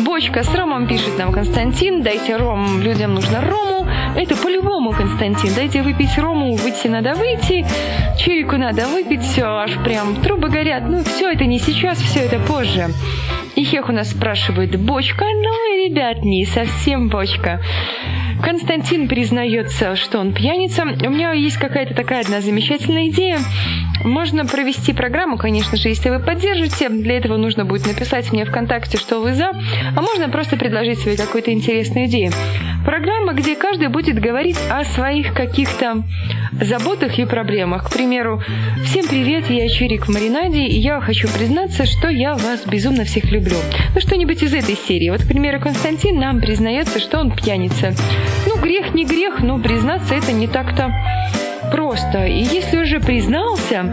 Бочка 0.00 0.42
с 0.42 0.54
ромом 0.54 0.86
пишет 0.86 1.18
нам 1.18 1.32
Константин. 1.32 2.02
Дайте 2.02 2.36
ром, 2.36 2.80
людям 2.82 3.14
нужно 3.14 3.40
рому. 3.40 3.86
Это 4.16 4.36
по-любому, 4.36 4.92
Константин. 4.92 5.54
Дайте 5.54 5.82
выпить 5.82 6.18
рому, 6.18 6.54
выйти 6.56 6.88
надо 6.88 7.14
выйти. 7.14 7.64
Чирику 8.18 8.56
надо 8.56 8.86
выпить, 8.86 9.22
все, 9.22 9.44
аж 9.44 9.72
прям 9.84 10.16
трубы 10.16 10.48
горят. 10.48 10.84
Ну, 10.88 11.02
все 11.04 11.32
это 11.32 11.44
не 11.44 11.58
сейчас, 11.58 11.98
все 11.98 12.20
это 12.20 12.38
позже. 12.38 12.88
И 13.56 13.64
Хех 13.64 13.88
у 13.88 13.92
нас 13.92 14.10
спрашивает, 14.10 14.78
бочка? 14.80 15.24
Ну, 15.24 15.84
ребят, 15.84 16.24
не 16.24 16.44
совсем 16.44 17.08
бочка. 17.08 17.60
Константин 18.44 19.08
признается, 19.08 19.96
что 19.96 20.18
он 20.18 20.34
пьяница. 20.34 20.82
У 20.82 21.10
меня 21.10 21.32
есть 21.32 21.56
какая-то 21.56 21.94
такая 21.94 22.20
одна 22.20 22.42
замечательная 22.42 23.08
идея. 23.08 23.38
Можно 24.04 24.44
провести 24.44 24.92
программу, 24.92 25.38
конечно 25.38 25.78
же, 25.78 25.88
если 25.88 26.10
вы 26.10 26.18
поддержите. 26.18 26.90
Для 26.90 27.16
этого 27.16 27.38
нужно 27.38 27.64
будет 27.64 27.86
написать 27.86 28.30
мне 28.32 28.44
ВКонтакте, 28.44 28.98
что 28.98 29.20
вы 29.20 29.32
за. 29.32 29.52
А 29.96 30.02
можно 30.02 30.28
просто 30.28 30.58
предложить 30.58 30.98
свою 30.98 31.16
какую-то 31.16 31.52
интересную 31.52 32.06
идею. 32.06 32.32
Программа, 32.84 33.32
где 33.32 33.56
каждый 33.56 33.88
будет 33.88 34.20
говорить 34.20 34.58
о 34.70 34.84
своих 34.84 35.32
каких-то 35.32 36.04
заботах 36.60 37.18
и 37.18 37.24
проблемах. 37.24 37.88
К 37.88 37.94
примеру, 37.94 38.42
всем 38.84 39.06
привет, 39.06 39.48
я 39.48 39.66
Чирик 39.70 40.06
в 40.06 40.12
Маринаде, 40.12 40.66
и 40.66 40.78
я 40.78 41.00
хочу 41.00 41.28
признаться, 41.28 41.86
что 41.86 42.08
я 42.08 42.34
вас 42.34 42.66
безумно 42.66 43.04
всех 43.04 43.32
люблю. 43.32 43.56
Ну, 43.94 44.00
что-нибудь 44.02 44.42
из 44.42 44.52
этой 44.52 44.76
серии. 44.76 45.08
Вот, 45.08 45.22
к 45.22 45.26
примеру, 45.26 45.60
Константин 45.60 46.18
нам 46.18 46.40
признается, 46.40 47.00
что 47.00 47.20
он 47.20 47.34
пьяница. 47.34 47.94
Ну, 48.46 48.60
грех 48.60 48.94
не 48.94 49.04
грех, 49.04 49.40
но 49.40 49.58
признаться 49.58 50.14
это 50.14 50.32
не 50.32 50.46
так-то 50.46 50.92
просто. 51.70 52.26
И 52.26 52.42
если 52.42 52.78
уже 52.78 53.00
признался, 53.00 53.84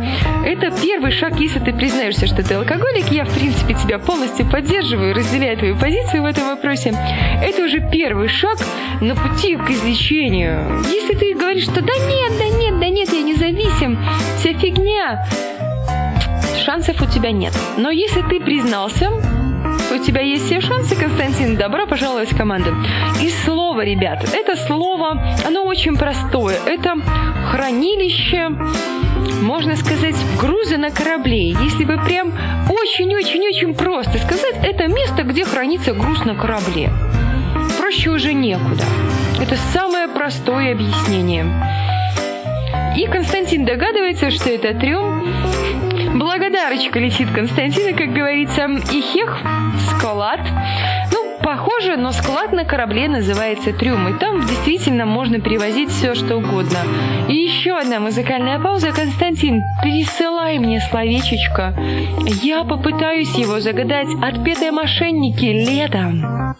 это 0.45 0.71
первый 0.81 1.11
шаг, 1.11 1.39
если 1.39 1.59
ты 1.59 1.73
признаешься, 1.73 2.27
что 2.27 2.43
ты 2.43 2.53
алкоголик. 2.53 3.07
Я, 3.11 3.25
в 3.25 3.33
принципе, 3.33 3.73
тебя 3.73 3.97
полностью 3.97 4.45
поддерживаю, 4.45 5.15
разделяю 5.15 5.57
твою 5.57 5.75
позицию 5.75 6.23
в 6.23 6.25
этом 6.25 6.45
вопросе. 6.45 6.93
Это 7.41 7.63
уже 7.63 7.79
первый 7.91 8.27
шаг 8.27 8.57
на 9.01 9.15
пути 9.15 9.55
к 9.55 9.69
излечению. 9.69 10.83
Если 10.91 11.15
ты 11.15 11.33
говоришь, 11.33 11.63
что 11.63 11.81
да 11.81 11.93
нет, 11.93 12.33
да 12.37 12.45
нет, 12.59 12.79
да 12.79 12.89
нет, 12.89 13.11
я 13.11 13.21
независим, 13.23 13.97
вся 14.37 14.53
фигня, 14.53 15.25
шансов 16.63 17.01
у 17.01 17.05
тебя 17.05 17.31
нет. 17.31 17.53
Но 17.77 17.89
если 17.89 18.21
ты 18.21 18.39
признался, 18.39 19.09
у 19.91 19.97
тебя 19.97 20.21
есть 20.21 20.45
все 20.45 20.61
шансы, 20.61 20.95
Константин. 20.95 21.57
Добро 21.57 21.85
пожаловать 21.85 22.31
в 22.31 22.37
команду. 22.37 22.73
И 23.21 23.29
слово, 23.29 23.81
ребят, 23.81 24.23
это 24.33 24.55
слово, 24.55 25.21
оно 25.45 25.63
очень 25.65 25.97
простое. 25.97 26.57
Это 26.65 26.95
хранилище, 27.51 28.49
можно 29.41 29.75
сказать, 29.75 30.15
груза 30.39 30.77
на 30.77 30.91
корабле. 30.91 31.49
Если 31.49 31.83
бы 31.83 31.97
прям 31.97 32.31
очень-очень-очень 32.69 33.73
просто 33.75 34.17
сказать, 34.19 34.55
это 34.63 34.87
место, 34.87 35.23
где 35.23 35.43
хранится 35.43 35.93
груз 35.93 36.23
на 36.25 36.35
корабле. 36.35 36.89
Проще 37.77 38.09
уже 38.11 38.33
некуда. 38.33 38.83
Это 39.41 39.57
самое 39.73 40.07
простое 40.07 40.71
объяснение. 40.71 41.45
И 42.95 43.07
Константин 43.07 43.65
догадывается, 43.65 44.31
что 44.31 44.49
это 44.49 44.73
трюм. 44.73 45.23
Благодарочка 46.15 46.99
летит 46.99 47.29
Константина, 47.33 47.97
как 47.97 48.13
говорится. 48.13 48.65
И 48.91 49.01
хех, 49.01 49.37
склад. 49.89 50.41
Ну, 51.13 51.39
похоже, 51.41 51.95
но 51.95 52.11
склад 52.11 52.51
на 52.51 52.65
корабле 52.65 53.07
называется 53.07 53.71
трюм. 53.71 54.09
И 54.09 54.19
там 54.19 54.41
действительно 54.41 55.05
можно 55.05 55.39
перевозить 55.39 55.89
все, 55.89 56.15
что 56.15 56.37
угодно. 56.37 56.79
И 57.29 57.35
еще 57.35 57.77
одна 57.77 57.99
музыкальная 57.99 58.59
пауза. 58.59 58.91
Константин, 58.91 59.63
присылай 59.81 60.59
мне 60.59 60.81
словечечко. 60.81 61.73
Я 62.43 62.63
попытаюсь 62.65 63.33
его 63.35 63.61
загадать. 63.61 64.07
Отпетые 64.21 64.71
мошенники 64.71 65.45
летом. 65.45 66.55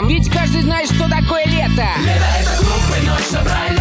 Этом, 0.00 0.08
ведь 0.08 0.30
каждый 0.30 0.62
знает, 0.62 0.90
что 0.90 1.08
такое 1.08 1.44
лето. 1.46 1.86
Лето 2.04 2.26
это 2.38 2.62
глупый 2.62 3.02
ночь 3.06 3.30
напролет 3.30 3.79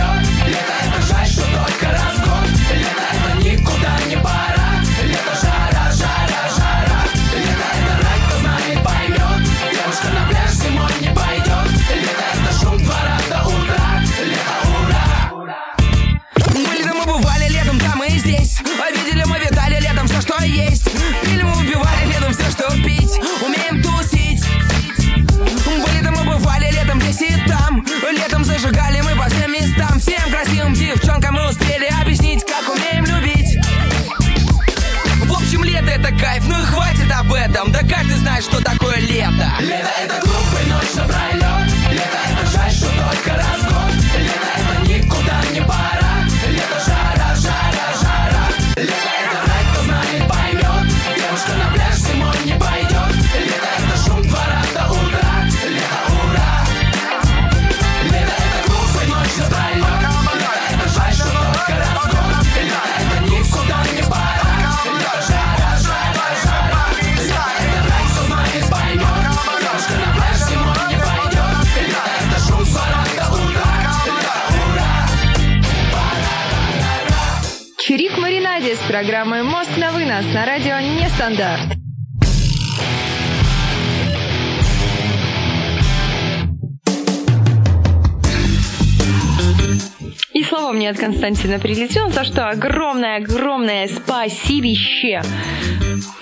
летом 37.50 37.72
Да 37.72 37.80
каждый 37.80 38.16
знает, 38.18 38.44
что 38.44 38.62
такое 38.64 38.98
лето. 38.98 39.52
Лето 39.60 39.90
это 40.04 40.20
клуб 40.22 40.36
и 40.64 40.70
ночь, 40.70 40.90
собрали 40.94 41.59
«Мост 80.20 80.34
на 80.34 80.34
вынос» 80.34 80.34
на 80.34 80.46
радио 80.46 80.80
«Нестандарт». 81.02 81.78
И 90.34 90.44
слово 90.44 90.74
мне 90.74 90.90
от 90.90 90.98
Константина 90.98 91.60
прилетело, 91.60 92.10
за 92.10 92.26
что 92.26 92.50
огромное-огромное 92.50 93.88
спасибище. 93.88 95.22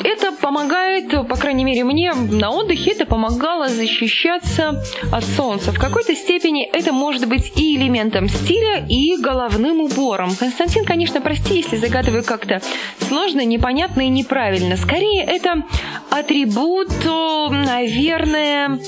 Это 0.03 0.32
помогает, 0.32 1.09
по 1.28 1.36
крайней 1.36 1.63
мере 1.63 1.84
мне, 1.84 2.13
на 2.13 2.51
отдыхе 2.51 2.91
это 2.91 3.05
помогало 3.05 3.67
защищаться 3.67 4.82
от 5.11 5.23
солнца. 5.23 5.71
В 5.71 5.80
какой-то 5.80 6.15
степени 6.15 6.63
это 6.63 6.93
может 6.93 7.28
быть 7.28 7.51
и 7.55 7.75
элементом 7.78 8.30
стиля, 8.30 8.86
и 8.88 9.17
головным 9.17 9.82
убором. 9.82 10.36
Константин, 10.36 10.86
конечно, 10.86 11.21
прости, 11.21 11.57
если 11.57 11.78
загадываю 11.78 12.23
как-то 12.23 12.61
сложно, 13.07 13.43
непонятно 13.45 14.01
и 14.01 14.09
неправильно. 14.09 14.78
Скорее, 14.78 15.23
это 15.23 15.63
атрибут, 16.09 16.89
наверное, 17.05 18.80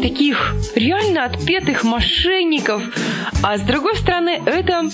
таких 0.00 0.54
реально 0.74 1.24
отпетых 1.24 1.84
мошенников. 1.84 2.82
А 3.42 3.58
с 3.58 3.62
другой 3.62 3.96
стороны, 3.96 4.40
это 4.44 4.88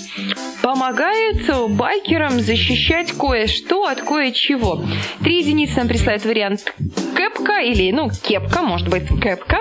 помогает 0.61 1.49
байкерам 1.69 2.39
защищать 2.39 3.11
кое-что 3.11 3.85
от 3.85 4.01
кое-чего. 4.01 4.83
Три 5.21 5.39
единицы 5.39 5.77
нам 5.77 5.87
присылает 5.87 6.25
вариант 6.25 6.73
кэпка 7.15 7.61
или, 7.61 7.91
ну, 7.91 8.09
кепка, 8.09 8.61
может 8.61 8.89
быть, 8.89 9.07
кэпка. 9.07 9.59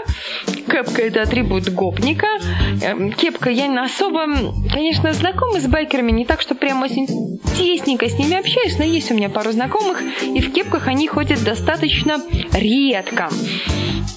Кэпка– 0.68 1.02
это 1.02 1.22
атрибут 1.22 1.68
гопника. 1.68 2.26
Эм, 2.82 3.12
Кепка, 3.12 3.50
я 3.50 3.66
не 3.66 3.78
особо, 3.78 4.26
конечно, 4.72 5.12
знакома 5.12 5.60
с 5.60 5.66
байкерами, 5.66 6.10
не 6.10 6.24
так, 6.24 6.40
что 6.40 6.54
прям 6.54 6.82
очень 6.82 7.06
тесненько 7.56 8.08
с 8.08 8.18
ними 8.18 8.36
общаюсь, 8.36 8.78
но 8.78 8.84
есть 8.84 9.10
у 9.10 9.14
меня 9.14 9.28
пару 9.28 9.52
знакомых, 9.52 10.02
и 10.22 10.40
в 10.40 10.52
кепках 10.52 10.88
они 10.88 11.06
ходят 11.08 11.42
достаточно 11.44 12.20
редко. 12.52 13.30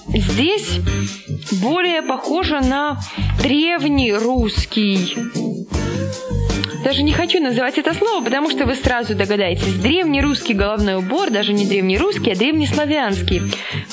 Здесь 0.08 0.80
более 1.62 2.02
похоже 2.02 2.62
на 2.62 3.00
древний 3.42 4.14
русский 4.14 5.16
даже 6.84 7.04
не 7.04 7.12
хочу 7.12 7.42
называть 7.42 7.78
это 7.78 7.94
слово, 7.94 8.24
потому 8.24 8.50
что 8.50 8.66
вы 8.66 8.76
сразу 8.76 9.14
догадаетесь. 9.14 9.74
Древний 9.76 10.22
русский 10.22 10.54
головной 10.54 10.96
убор, 10.96 11.30
даже 11.30 11.54
не 11.54 11.68
древний 11.68 11.98
русский, 11.98 12.32
а 12.32 12.36
древнеславянский, 12.36 13.42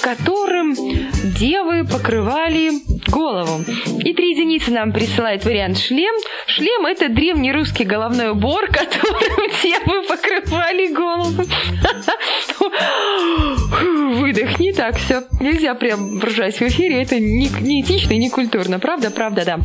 которым 0.01 0.75
девы 0.75 1.85
покрывали 1.85 2.71
голову. 3.09 3.65
И 4.05 4.15
три 4.15 4.31
единицы 4.31 4.71
нам 4.71 4.93
присылает 4.93 5.45
вариант 5.45 5.79
шлем. 5.79 6.15
Шлем– 6.47 6.87
это 6.89 7.09
древний 7.09 7.53
русский 7.53 7.85
головной 7.85 8.31
убор, 8.31 8.67
которым 8.69 9.51
девы 9.63 10.03
покрывали 10.07 10.95
голову. 10.95 11.43
Выдохни, 14.27 14.73
так, 14.73 14.97
все. 14.97 15.23
Нельзя 15.41 15.73
прям 15.75 16.21
ржать 16.21 16.57
в 16.57 16.63
эфире, 16.63 17.01
это 17.01 17.21
не, 17.21 17.49
не 17.61 17.81
этично 17.81 18.15
и 18.15 18.19
не 18.19 18.29
культурно. 18.29 18.81
Правда, 18.81 19.13
правда, 19.13 19.45
да. 19.45 19.61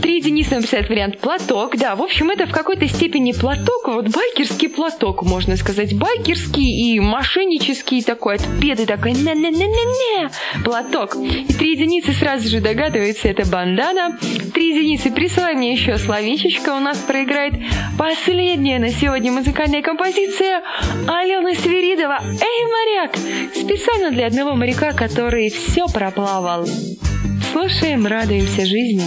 Три 0.00 0.16
единицы 0.16 0.52
нам 0.52 0.62
присылает 0.62 0.88
вариант 0.88 1.18
платок. 1.18 1.76
Да, 1.76 1.94
в 1.94 2.00
общем, 2.00 2.30
это 2.30 2.46
в 2.46 2.52
какой-то 2.52 2.88
степени 2.88 3.32
платок, 3.32 3.88
вот 3.88 4.08
байкерский 4.08 4.70
платок, 4.70 5.22
можно 5.22 5.58
сказать. 5.58 5.94
Байкерский 5.94 6.94
и 6.94 7.00
мошеннический 7.00 8.02
такой, 8.02 8.36
отпетый 8.36 8.86
такой, 8.86 9.12
не-не-не-не-не, 9.12 10.30
платок. 10.64 11.16
И 11.16 11.52
три 11.52 11.72
единицы 11.72 12.12
сразу 12.12 12.48
же 12.48 12.60
догадывается, 12.60 13.28
это 13.28 13.44
бандана. 13.46 14.18
Три 14.54 14.70
единицы 14.70 15.10
присылай 15.10 15.54
мне 15.54 15.72
еще 15.72 15.98
словечечко, 15.98 16.70
у 16.70 16.80
нас 16.80 16.96
проиграет 16.96 17.52
последняя 17.98 18.78
на 18.78 18.88
сегодня 18.90 19.30
музыкальная 19.30 19.82
композиция 19.82 20.62
Алена 21.06 21.54
Свиридова 21.54 22.18
«Эй, 22.22 22.64
моряк!» 22.64 23.12
Специально 23.54 24.10
для 24.10 24.26
одного 24.26 24.54
моряка, 24.54 24.92
который 24.92 25.50
все 25.50 25.86
проплавал. 25.86 26.66
Слушаем, 27.52 28.06
радуемся 28.06 28.64
жизни. 28.64 29.04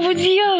Морской 0.00 0.08
по 0.08 0.08
нраву 0.08 0.14
дьявол. 0.14 0.59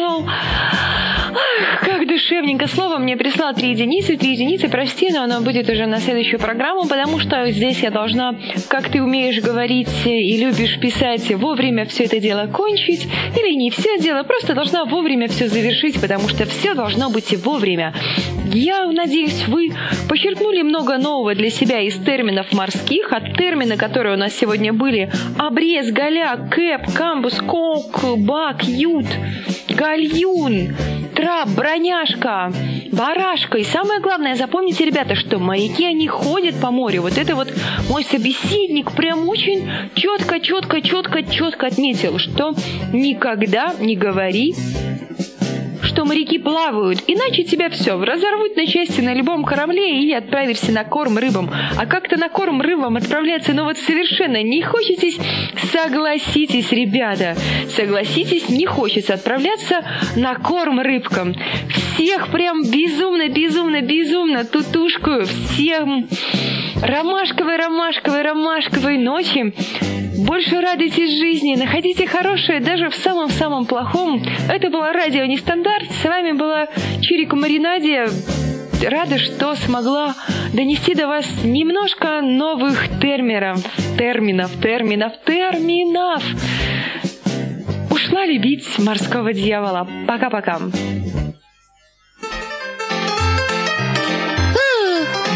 душевненько. 2.21 2.67
Слово 2.67 2.99
мне 2.99 3.17
прислал 3.17 3.53
три 3.53 3.71
единицы. 3.71 4.15
Три 4.15 4.33
единицы, 4.33 4.69
прости, 4.69 5.09
но 5.11 5.23
оно 5.23 5.41
будет 5.41 5.67
уже 5.69 5.87
на 5.87 5.99
следующую 5.99 6.39
программу, 6.39 6.87
потому 6.87 7.19
что 7.19 7.49
здесь 7.51 7.79
я 7.79 7.89
должна, 7.89 8.35
как 8.67 8.89
ты 8.89 9.01
умеешь 9.01 9.41
говорить 9.41 9.89
и 10.05 10.37
любишь 10.37 10.79
писать, 10.79 11.33
вовремя 11.33 11.85
все 11.85 12.03
это 12.03 12.19
дело 12.19 12.45
кончить. 12.47 13.07
Или 13.35 13.55
не 13.55 13.71
все 13.71 13.97
дело, 13.97 14.23
просто 14.23 14.53
должна 14.53 14.85
вовремя 14.85 15.27
все 15.27 15.47
завершить, 15.47 15.99
потому 15.99 16.29
что 16.29 16.45
все 16.45 16.75
должно 16.75 17.09
быть 17.09 17.33
и 17.33 17.37
вовремя. 17.37 17.93
Я 18.53 18.85
надеюсь, 18.85 19.47
вы 19.47 19.73
почерпнули 20.07 20.61
много 20.61 20.97
нового 20.97 21.33
для 21.33 21.49
себя 21.49 21.79
из 21.79 21.95
терминов 21.95 22.53
морских, 22.53 23.11
от 23.13 23.35
термина, 23.35 23.77
которые 23.77 24.15
у 24.15 24.17
нас 24.17 24.33
сегодня 24.33 24.73
были. 24.73 25.09
Обрез, 25.39 25.91
голяк, 25.91 26.49
кэп, 26.53 26.93
камбус, 26.93 27.39
кок, 27.39 28.17
бак, 28.17 28.63
ют, 28.63 29.07
гальюн, 29.69 30.75
трап, 31.21 31.49
броняшка, 31.49 32.51
барашка. 32.91 33.59
И 33.59 33.63
самое 33.63 33.99
главное, 34.01 34.35
запомните, 34.35 34.85
ребята, 34.85 35.15
что 35.15 35.37
маяки, 35.37 35.85
они 35.85 36.07
ходят 36.07 36.59
по 36.59 36.71
морю. 36.71 37.03
Вот 37.03 37.17
это 37.17 37.35
вот 37.35 37.47
мой 37.89 38.03
собеседник 38.03 38.91
прям 38.93 39.29
очень 39.29 39.69
четко, 39.93 40.39
четко, 40.39 40.81
четко, 40.81 41.23
четко 41.23 41.67
отметил, 41.67 42.17
что 42.17 42.55
никогда 42.91 43.73
не 43.79 43.95
говори 43.95 44.55
что 45.91 46.05
моряки 46.05 46.37
плавают, 46.37 47.03
иначе 47.07 47.43
тебя 47.43 47.69
все 47.69 47.99
разорвут 48.01 48.55
на 48.55 48.65
части 48.65 49.01
на 49.01 49.13
любом 49.13 49.43
корабле 49.43 50.01
и 50.01 50.13
отправишься 50.13 50.71
на 50.71 50.85
корм 50.85 51.17
рыбам. 51.17 51.51
А 51.77 51.85
как-то 51.85 52.17
на 52.17 52.29
корм 52.29 52.61
рыбам 52.61 52.95
отправляться, 52.95 53.53
ну 53.53 53.65
вот 53.65 53.77
совершенно 53.77 54.41
не 54.41 54.61
хочетесь, 54.61 55.19
согласитесь, 55.71 56.71
ребята, 56.71 57.35
согласитесь, 57.75 58.47
не 58.47 58.65
хочется 58.65 59.15
отправляться 59.15 59.83
на 60.15 60.35
корм 60.35 60.79
рыбкам. 60.79 61.35
Всех 61.95 62.29
прям 62.31 62.63
безумно, 62.63 63.27
безумно, 63.27 63.81
безумно 63.81 64.45
тутушкую, 64.45 65.25
всем 65.25 66.07
ромашковой, 66.81 67.57
ромашковой, 67.57 68.21
ромашковой 68.21 68.97
ночи. 68.97 69.53
Больше 70.25 70.61
радуйтесь 70.61 71.17
жизни, 71.17 71.55
находите 71.55 72.05
хорошее 72.05 72.59
даже 72.59 72.89
в 72.89 72.95
самом-самом 72.95 73.65
плохом. 73.65 74.23
Это 74.49 74.69
было 74.69 74.93
радио 74.93 75.25
Нестандарт. 75.25 75.89
С 75.91 76.05
вами 76.05 76.33
была 76.33 76.67
Чирика 77.01 77.35
Маринадия. 77.35 78.07
Рада, 78.87 79.17
что 79.17 79.55
смогла 79.55 80.13
донести 80.53 80.93
до 80.93 81.07
вас 81.07 81.25
немножко 81.43 82.21
новых 82.21 82.87
терминов, 83.01 83.63
терминов, 83.97 84.51
терминов, 84.61 85.13
терминов. 85.25 86.23
Ушла 87.89 88.25
любить 88.27 88.67
морского 88.77 89.33
дьявола. 89.33 89.87
Пока-пока. 90.07 90.59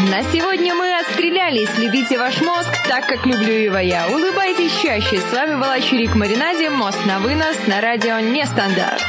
На 0.04 0.22
сегодня 0.24 0.74
мы 0.74 0.94
отстрелялись. 1.00 1.70
Любите 1.78 2.18
ваш 2.18 2.42
мозг 2.42 2.68
так, 2.86 3.06
как 3.06 3.24
люблю 3.24 3.54
его 3.54 3.78
я. 3.78 4.06
Улыбайтесь 4.08 4.78
чаще. 4.82 5.18
С 5.18 5.32
вами 5.32 5.54
была 5.54 5.80
Чурик 5.80 6.14
Маринаде. 6.14 6.68
Мост 6.68 6.98
на 7.06 7.18
вынос 7.18 7.66
на 7.66 7.80
радио 7.80 8.20
Нестандарт. 8.20 9.02